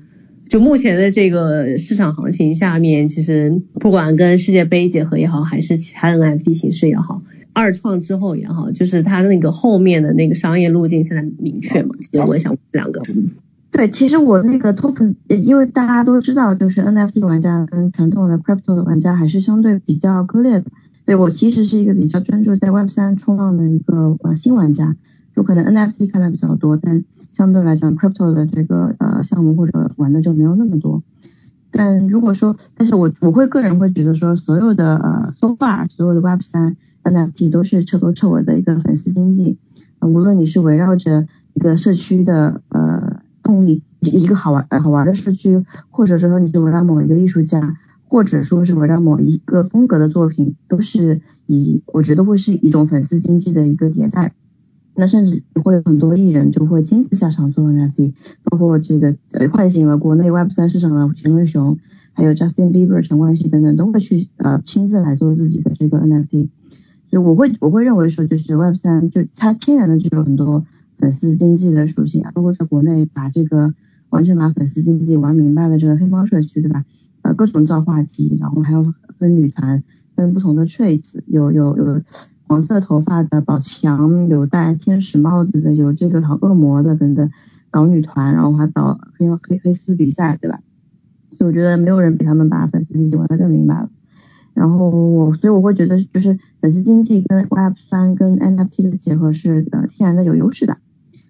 [0.48, 7.22] 就目前的这个市场行情下面，其实不管跟世界杯结合也好，还是其他的 NFT 形式也好，
[7.52, 11.94] 二创之后也好，就是它的那个后面的那个商业路径现在明确吗？
[12.00, 13.02] 其实我想问两个。
[13.70, 20.70] 对，其实我那个 token，因为大家都知道，就是 NFT 玩家跟传统的 crypto 的玩家还是相对比较割裂的。
[21.04, 24.96] 对我其实是一个比较专注在 Web 三冲浪的一个呃新玩家，
[25.34, 31.02] 就可能 NFT 看的比较多，但相对来讲，crypto 的这个呃项目或者玩的就没有那么多。
[31.70, 39.58] 但如果说，但是我我会个人会觉得说，所有的呃 so far 所有的 Web 三 NFT 都是彻头彻尾的一个粉丝经济。
[40.00, 43.17] 无论你是围绕着一个社区的呃
[43.48, 54.34] 动力，一个好玩好玩的社区，或者是说你是围绕某一个艺术家，或者说是围绕某一个风格的作品，都是以我觉得会是一种粉丝经济的一个迭代。
[54.94, 58.12] 那甚至会有很多艺人就会亲自下场做 NFT，
[58.44, 61.78] 包括这个呃唤醒了国内 Web 三市场的陈文雄，
[62.12, 66.50] 还有 Justin Bieber、陈冠希等等都会去呃亲自来做自己的这个 NFT。
[67.10, 70.66] 就我会我会认为说，就是 Web 三就它天然的就有很多
[70.98, 73.74] 粉丝经济的属性啊，包括在国内把这个
[74.10, 76.84] 完全把粉丝经济玩明白了这个黑猫社区，对吧？
[77.22, 79.82] 呃，各种造话题，然后还有分女团，
[80.14, 82.02] 分不同的 traits，有有有
[82.46, 87.30] 黄色头发的宝强，有戴天使帽子的，有这个搞恶魔的等等，
[87.70, 90.60] 搞女团，然后还搞黑黑黑丝比赛，对吧？
[91.30, 93.90] 所以我觉得没有人比他们把粉丝经济玩得更明白了。
[94.54, 100.78] 然后我，所以我会觉得，就是粉丝经济跟 Web 三跟 NFT 的结合是呃天然的有优势的，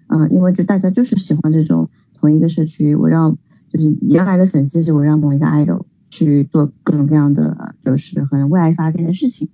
[0.08, 3.38] 嗯，因为就大家就是喜欢这种同一个社区我让，
[3.72, 9.48] 就是原来的粉丝是我让某一个 idol 去做各种各样的就是很为爱发电的事情。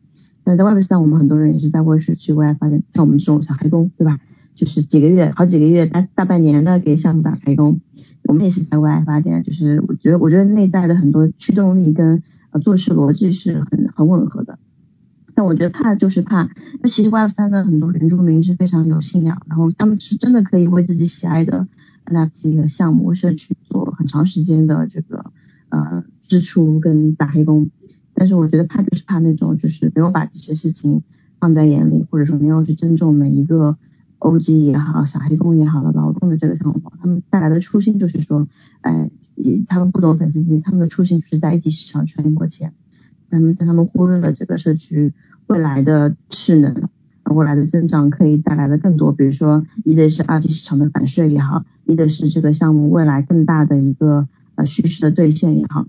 [0.45, 4.19] 那在 Web 三，我们很多人也是在为社区为爱发电，像我们这种小黑工，对吧？
[4.55, 7.81] 就是几个月、好几个月、大大半年的给项目打黑工，
[8.25, 9.43] 我们也是在为爱发电。
[9.43, 12.23] 就是我觉得，我觉得内在的很多驱动力跟。
[12.63, 14.61] 做事逻辑是很很吻合的，
[15.35, 16.49] 但我觉得怕就是怕，
[16.81, 21.67] 那其实 Web 三的很多原住民是非常有信仰，然后他们是真的可以为自己喜爱的
[22.07, 25.33] NFT 的项目社区做很长时间的这个
[25.69, 27.71] 呃支出跟打黑工，
[28.15, 31.03] 但是我觉得怕就是怕那种就是没有把这些事情
[31.39, 33.77] 放在眼里，或者说没有去尊重每一个
[34.19, 38.47] OG 也好，小黑工也好的劳动的这个项目，他们带来的初心就是说，
[38.83, 39.11] 哎。
[39.67, 42.73] 他们不懂粉丝经济，他们的初心就是在一级市场赚一波钱。
[43.35, 45.13] 他们但他们忽略了这个社区
[45.49, 46.89] 未来的势能，
[47.25, 49.13] 未来的增长可以带来的更多。
[49.13, 55.87] 比如说，一的是二级市场的反税也好，一的是这个项目未来更大的一个呃叙事的兑现也好。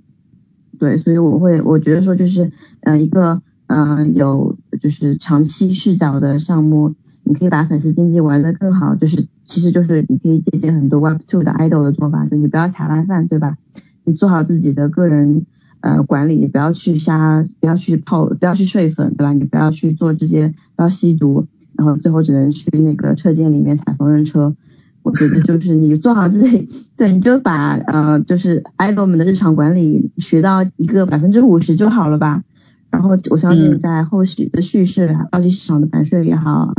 [0.79, 6.95] 对，所以我会我觉得说就是呃一个呃有就是长期视角的项目。
[7.27, 13.57] 你可以把粉丝经济玩得更好，就是其实就是你可以借鉴很多 Web Two 的 idol 的做法，就你不要踩烂饭，对吧？
[14.03, 15.47] 你做好自己的个人
[15.85, 19.33] 呃管理，不要去瞎，不要去泡，不要去睡粉，对吧？
[19.33, 21.45] 你不要去做这些，不要吸毒，
[21.77, 24.55] 然后最后只能去那个车间里面踩缝纫车。
[25.03, 26.67] 我觉得就是你做好自己，
[26.97, 32.43] 对，你就把呃就是 idol 们的日常管理学到一个百分之五十就好了吧。
[32.89, 36.73] 然后我相信在后续的叙事、二级市场的反税也好。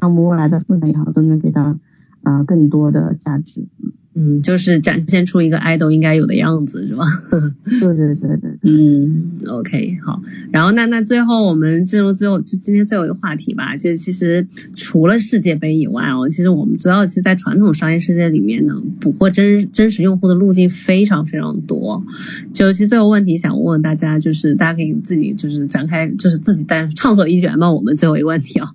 [0.00, 1.78] 项目未来的赋能也好，都能给到
[2.22, 3.66] 啊更多的价值。
[4.14, 7.04] 嗯，就是展现出一个 idol 应该有的样子，是吧？
[7.30, 8.57] 对对对对。
[8.60, 10.20] 嗯，OK，好。
[10.50, 22.04] 然后那那最后我们进入最后就今天最后一个话题吧，就是其实除了世界杯以外哦，其实我们知道，其实，在传统商业世界里面呢，捕获真真实用户的路径非常非常多。
[22.52, 27.72] 就其实最后问题想问问大家，就是大家可以自己就是展开，就是自己在畅所欲言嘛。
[27.72, 28.74] 我们最后一个问题啊，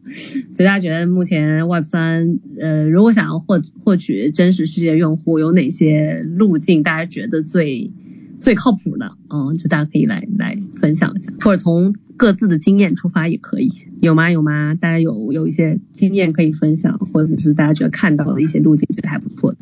[0.55, 6.84] 就大家觉得目前 Web 三呃，如果想要获获取真实世界用户，有哪些路径？
[6.84, 7.91] 大家觉得最
[8.39, 9.11] 最靠谱的？
[9.29, 13.69] 嗯，就大家可以来来分享一下，或者从各自的经验出发也可以。
[14.01, 14.31] 有吗？
[14.31, 14.73] 有吗？
[14.73, 19.57] 大家有有一些经验可以分享，或者是大家觉得看到的一些路径，觉得还不错的。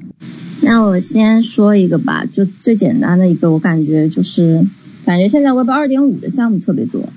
[0.62, 4.66] 那我先说一个吧，就最简单的一个，我感觉就是
[5.06, 7.10] 感觉现在 Web 二点五的项目特别多，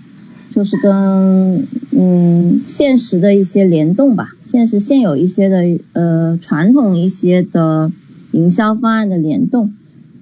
[0.51, 7.91] 就是跟嗯现实的一些联动吧，现实现有一些的呃传统一些的。
[8.33, 9.75] 营销方案的联动，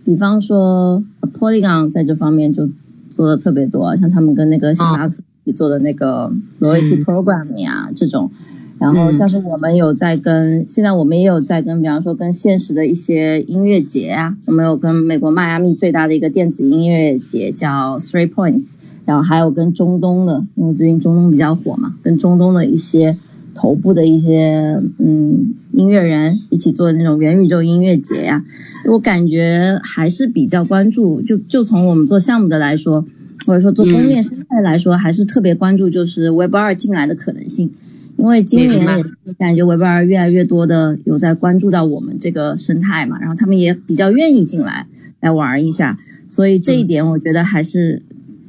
[0.04, 1.02] 比方说
[1.38, 2.68] Polygon 在这方面就
[3.10, 5.14] 做的特别多，像他们跟那个星巴克
[5.54, 8.30] 做的那个 Loyalty Program 呀这种，
[8.78, 18.74] 然后像是我们有在跟，现在我们也有在跟，比方说跟现实的一些音乐节啊，我们有跟美国迈阿密最大的一个电子音乐节叫 Three Points，
[19.04, 23.16] 然后还有跟中东的，因为最近中东比较火嘛，跟中东的一些。
[23.54, 28.44] 头部的一些嗯音乐人一起做那种元宇宙音乐节呀，
[28.86, 33.04] 我感觉还是比较关注，就就从我们做项目的来说，
[33.46, 37.72] 或者说做工业生态来说，还是特别关注就是 Web 二进来的可能性，
[38.16, 44.86] 因为今年也感觉 Web 二越来越多的有在关注到我们这个生态嘛，然后他们也比较愿意进来
[45.20, 45.98] 来玩一下，
[46.28, 48.02] 所以这一点我觉得还是。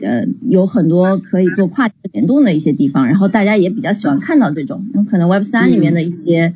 [0.03, 6.53] 呃，有很多可以做跨界联动的一些地方，然后大家也比较喜欢看到这种，可能 Web 三里面的一些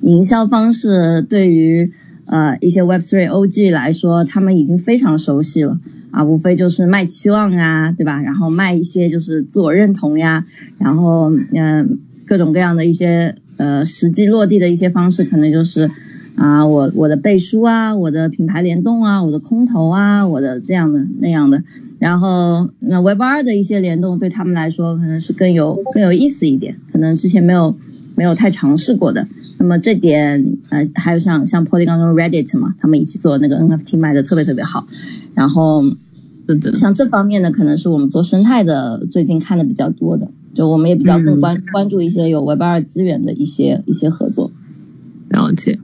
[0.00, 1.90] 营销方式对于
[2.26, 5.78] 呃一些 Web three OG 来说，他们已经非常熟悉了
[6.10, 8.22] 啊，无非就是卖期望啊，对吧？
[8.22, 10.46] 然后卖一些就是自我认同呀，
[10.78, 15.90] 然后嗯各种各样的一些呃实际落地的一些方式，可能就是
[16.36, 21.64] 啊我我的背书啊，我的品牌联动啊，我的空投啊，我的这样的那样的。
[21.98, 27.76] 然后那 Web 二的一些联动对他们来说可能是更有更有意思一点，可能之前没有
[28.14, 29.26] 没有太尝试过的。
[29.58, 34.86] 那么这点呃还有像像 Polygon 中 Reddit 嘛，他们一起做那个 NFT 卖的特别特别好。
[35.34, 35.82] 然后
[36.46, 44.52] 对对像这方面的，可能是我们做生态的最近看的比较多的，就我们也比较更关关注一些有 Web 二资源的一些一些合作。
[45.28, 45.80] 了解。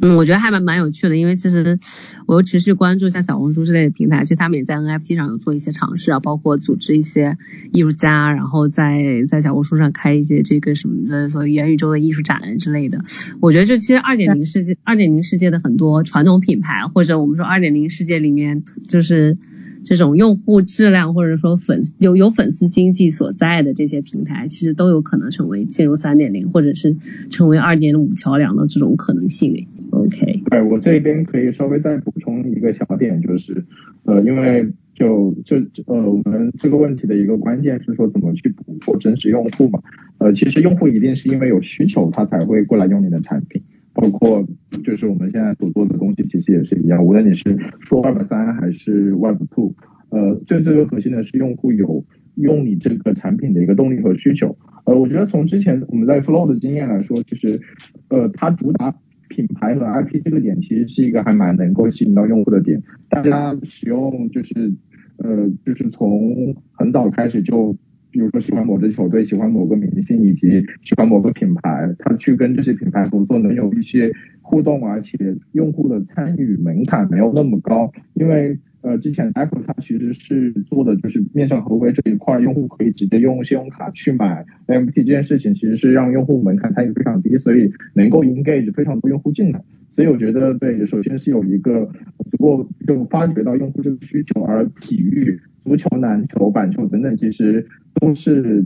[0.00, 1.78] 嗯，我觉得还蛮蛮有趣的，因为其实
[2.26, 7.36] 我又持续关注像小红书之类的平台，其实他们也在 NFT 上有做一些尝试啊，包括组织一些
[7.72, 13.02] 艺术家，然后在在小红书上开一些这个什么的所谓元宇宙的艺术展之类的。
[13.40, 19.36] 我觉得就其实二点零世界，二点零世界的很多传统品牌，或者我们说二点零世界里面就是。
[19.84, 26.96] 这种用户质量或者说粉丝有有粉丝经济所在的这些平台，其实都有可能成为进入三点零或者是
[27.30, 29.68] 成为二点五桥梁的这种可能性。
[29.90, 33.64] OK，对我这边可以稍微再补充一个小点，就是
[34.04, 39.80] 呃，因为就就呃，我们这个问题的一个关键是说怎么去捕获真实用户嘛？
[40.18, 43.62] 呃，其实用户一定是因为有需求，他才会过来用你的产品。
[43.94, 44.46] 包括
[44.84, 47.04] 就是我们现在所做的东西，其实也是一样。
[47.04, 49.74] 无论你是说 Web 三还是 Web two，
[50.10, 52.04] 呃，最最最核心的是用户有
[52.36, 54.56] 用你这个产品的一个动力和需求。
[54.84, 57.60] 呃，我觉得从之前我们在 Flow 的经验来说，其实
[58.08, 58.94] 呃，它主打
[59.28, 62.82] 品牌和 IP 这个点，其实是一个还蛮能够吸引到用户的点。
[63.08, 64.72] 大家使用就是
[65.18, 67.76] 呃，就是从很早开始就。
[68.10, 74.10] 比如说喜欢某支球队，喜欢某个明星，以及喜欢某个品牌，他去跟这些品牌合作，能有一些
[74.40, 77.92] 互动，而且用户的参与门槛没有那么高。
[78.14, 89.62] 因为呃，之前 Apple 它其实是做的就是面向合规这一块，用户可以直接用信用卡去买 NFT 这件事情，其实是让用户门槛参与非常低，所以能够 engage 非常多用户进来。
[89.90, 91.90] 所以我觉得对，首先是有一个
[92.30, 95.40] 足够就发掘到用户这个需求，而体育。
[95.64, 97.66] 足球、篮球、板球等等，其实
[98.00, 98.64] 都是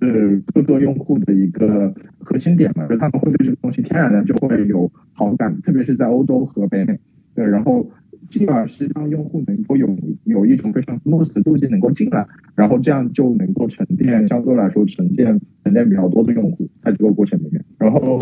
[0.00, 0.08] 呃
[0.52, 7.00] 各个用户的一个核心点嘛，就他们会对这个东西天然的就会有好感，特别是在欧洲和北美，
[7.34, 7.90] 对，然后
[8.28, 9.88] 进而是让用户能够有
[10.24, 18.18] 有一种非常 smooth 的路径能够进来，然后这样就能够沉淀，相对来说沉淀沉淀比较多的用户在这个过程里面，然后。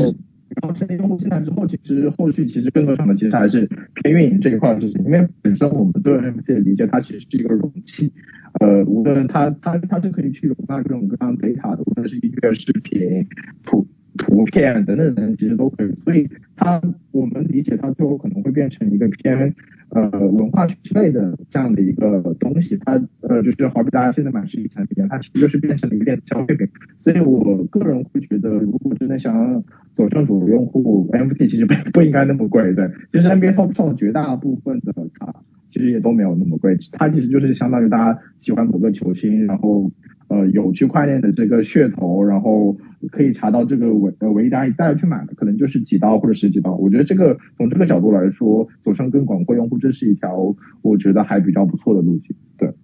[0.63, 8.11] 然后设立用户进来之后，其实后续其实更多上的其实还是偏运营这一块的事情，因为本身我们对 NFT 的理解，它其实是一个容器，
[8.59, 13.27] 呃，无论它它它是可以去容纳各种各样 data 的，无论是音乐、视频、
[13.63, 13.87] 图。
[14.19, 19.55] 图片等等等，其实都可以，所以它我们理解它最后可能会变成一个偏
[19.91, 29.62] 呃文化之类的这样的一个东西，它呃就是好比大家现在买实体产品，它其实就是变成了一个电子消费品，所以我个人会觉得，如果真的想要
[29.95, 35.35] 走向主流用户，NFT 其实不不应该那么贵，对，就是 NBA Top 上绝大部分的卡
[35.71, 39.91] 其实也都没有那么贵，它其实就是相当于大家喜欢某个球星，然后。
[40.31, 42.77] 呃，有区块链的这个噱头，然后
[43.11, 46.77] 可以查到这个唯呃唯一大家大家去买的，可能就是几刀或者十几刀。
[46.77, 52.37] 我觉得这个从这个角度来说，走上更广阔用户，这是一条我觉得还比较不错的路径。
[52.59, 52.75] 对，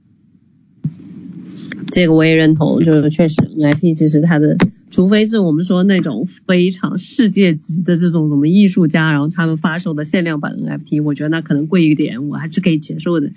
[1.95, 4.57] 这个我也认同，就是确实 NFT 其实它的，
[4.91, 13.31] 除非是我们说那种非常世界级的这种什么艺术家，然后他们发售的限量版 NFT，我觉得那可能贵一点，我还是可以接受的。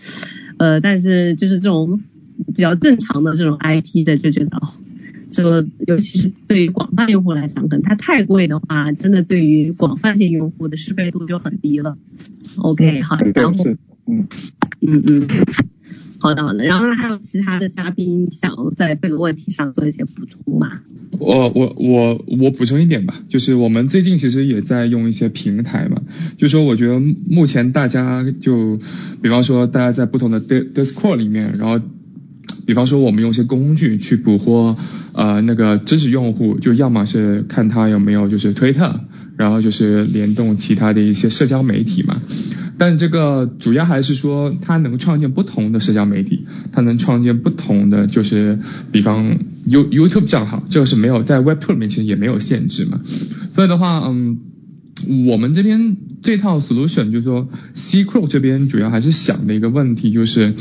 [0.58, 2.01] 呃，但是就是这种。
[2.45, 4.62] 比较正常的这种 IP 的就觉得，
[5.32, 11.97] 这个尤其是对于广泛用户来讲，可能它太贵的话，真的对于广泛性用户的适配度就很低了。
[12.58, 13.66] OK，好，然后，
[14.05, 14.28] 嗯
[14.82, 15.76] 嗯嗯，好
[16.20, 20.82] 好的好的，然后还有其他的嘉宾想在这个问题上做一些补充吗？
[21.20, 26.01] 我我我我补充一点吧，就是我们最近其实也在用一些平台嘛，
[26.38, 26.99] 就说我觉得
[27.30, 28.78] 目前大家就，
[29.22, 31.80] 比方说大家在不同的 Discord 里面，然后。
[32.65, 34.78] 比方说，我们用一些工具去捕获，
[35.13, 39.01] 呃，那个真实用户，就要么是看他有没有就是推特，
[39.38, 42.20] 然后就是联动其他的一些社交媒体嘛。
[42.80, 48.60] 但这个主要还是说，它能创建不同的社交媒体，它能创建不同的就是，
[48.92, 53.02] 比方 You YouTube 账号，这个是没有在 Web Two 里面其实也没有限制嘛。
[53.56, 54.40] 所以的话，嗯，
[55.28, 55.98] 我们这边。
[56.24, 60.52] 这套 solution 就是说 c cro 这边主要还是想的一个问题就是，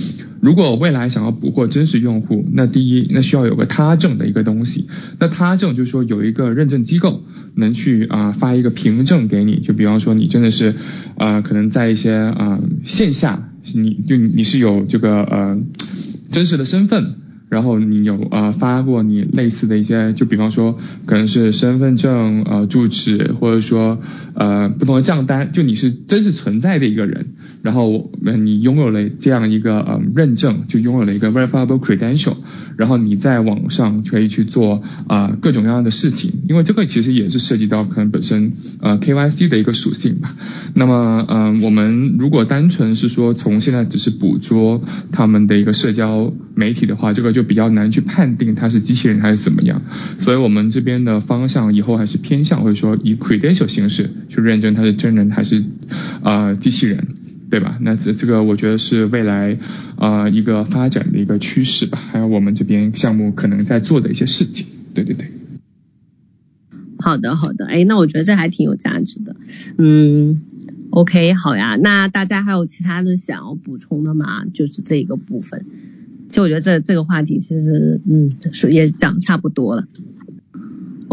[0.40, 4.86] 如果未来想要捕获真实用户，那第一那需要有个他证的一个东西，
[5.18, 7.24] 那他证就是说有一个认证机构
[7.54, 10.74] 能去啊发一个凭证给你，就比方说你真的是
[11.16, 15.58] 啊可能在一些啊线下你就你是有这个呃
[16.30, 17.25] 真实的身份。
[17.48, 24.00] 然后你有呃发过你类似的一些，就比方说可能是身份证、呃住址，或者说
[24.34, 27.26] 呃不同的账单，就你是真实存在的一个人，
[27.66, 32.36] 然后你拥有了这样一个呃认证，就拥有了一个 verifiable credential。
[32.76, 38.52] 然后你在网上可以去做啊各种各样的事情，因为这个其实也是涉及到可能本身
[38.82, 40.36] 呃 KYC 的一个属性吧。
[40.74, 49.82] 那么嗯，我们如果单纯是说从现在只是捕捉他们的一个社交媒体的话，这个就比较难去判定它是机器人还是怎么样。
[50.18, 55.64] 所以我们这边的方向以后还是偏向或者说以 credential 形式去认证它是真人还是
[56.22, 57.08] 啊机器人。
[57.50, 57.78] 对吧？
[57.80, 59.58] 那这这个我觉得是未来
[59.96, 64.66] 啊一个发展的一个趋势吧，还有我们这边项目可能在做的一些事情。
[64.94, 65.30] 对对对。
[66.98, 69.36] 好的好的，哎，那我觉得这还挺有价值的。
[69.78, 70.42] 嗯
[70.90, 71.76] ，OK，好呀。
[71.76, 74.44] 那大家还有其他的想要补充的吗？
[74.46, 75.66] 就是这一个部分。
[76.28, 78.30] 其实我觉得这这个话题其实嗯，
[78.70, 79.86] 也讲差不多了。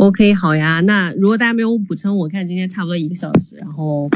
[0.04, 0.82] OK，好呀。
[0.82, 4.10] 那如果大家没有补充，我看今天差不多一个小时，然后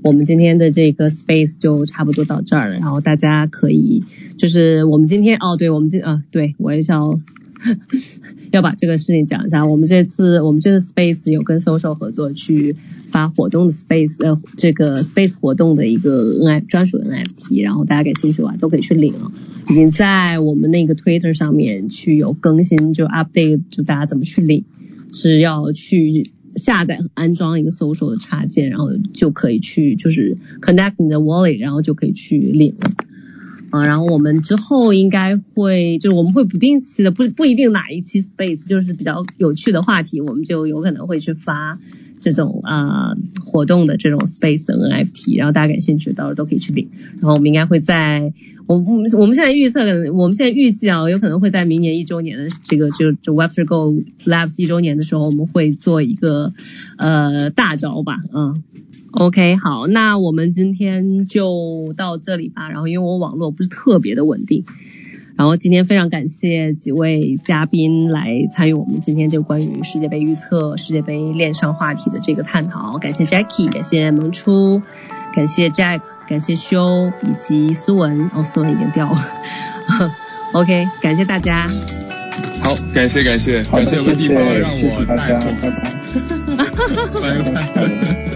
[0.00, 2.76] 我们今天的这个 space 就差不多到这儿了。
[2.76, 4.04] 然后大家可以，
[4.38, 7.20] 就是我们今天哦，对，我们今啊，对我也想要
[8.52, 9.66] 要把这个事情讲一下。
[9.66, 12.74] 我们这次我们这次 space 有跟 social 合作去
[13.08, 19.30] 发活动的 space 呃这个 space 活动的一个 nf 专属 NFT，然后大家感兴趣的话都可以去领了。
[19.68, 24.64] 已经在我们那个 Twitter 上面去有更新，就 update 就大家怎么去领。
[25.14, 32.90] 是要去下载安装一个搜索的插件，然后就可以去就是 connect 你的 wallet，然后就可以去领了。
[33.70, 41.78] 啊，然后我们之后应该会就是我们会不定期的不不一定哪一期 space 就是比较有趣的话题，我们就有可能会去发。
[42.18, 46.88] 这种啊活动的这种 space 的 NFT，然后大家感兴趣，到时候都可以去领。
[47.20, 48.32] 然后我们应该会在
[48.66, 49.80] 我我们我们现在预测，
[50.12, 56.52] 我们现在预计啊，有可能会在明年一周年的这个就就 Web3 Go Labs 一周年的时候，我们会做一个
[56.96, 58.62] 呃大招吧，嗯
[59.12, 62.70] ，OK，好，那我们今天就到这里吧。
[62.70, 64.64] 然后因为我网络不是特别的稳定。
[65.36, 72.98] 然后今天非常感谢几位嘉宾来参与我们今天这个关于世界杯预测、世界杯恋上话题的这个探讨。
[72.98, 74.82] 感谢 Jackie，感谢萌初，
[75.34, 78.30] 感谢 Jack，感谢修以及苏文。
[78.32, 79.18] 哦，苏文已经掉了。
[80.54, 81.68] OK，感谢大家。
[82.62, 85.16] 好，感谢感谢感谢有个地方让我带。
[85.60, 85.92] 拜拜。
[87.74, 88.33] 拜拜。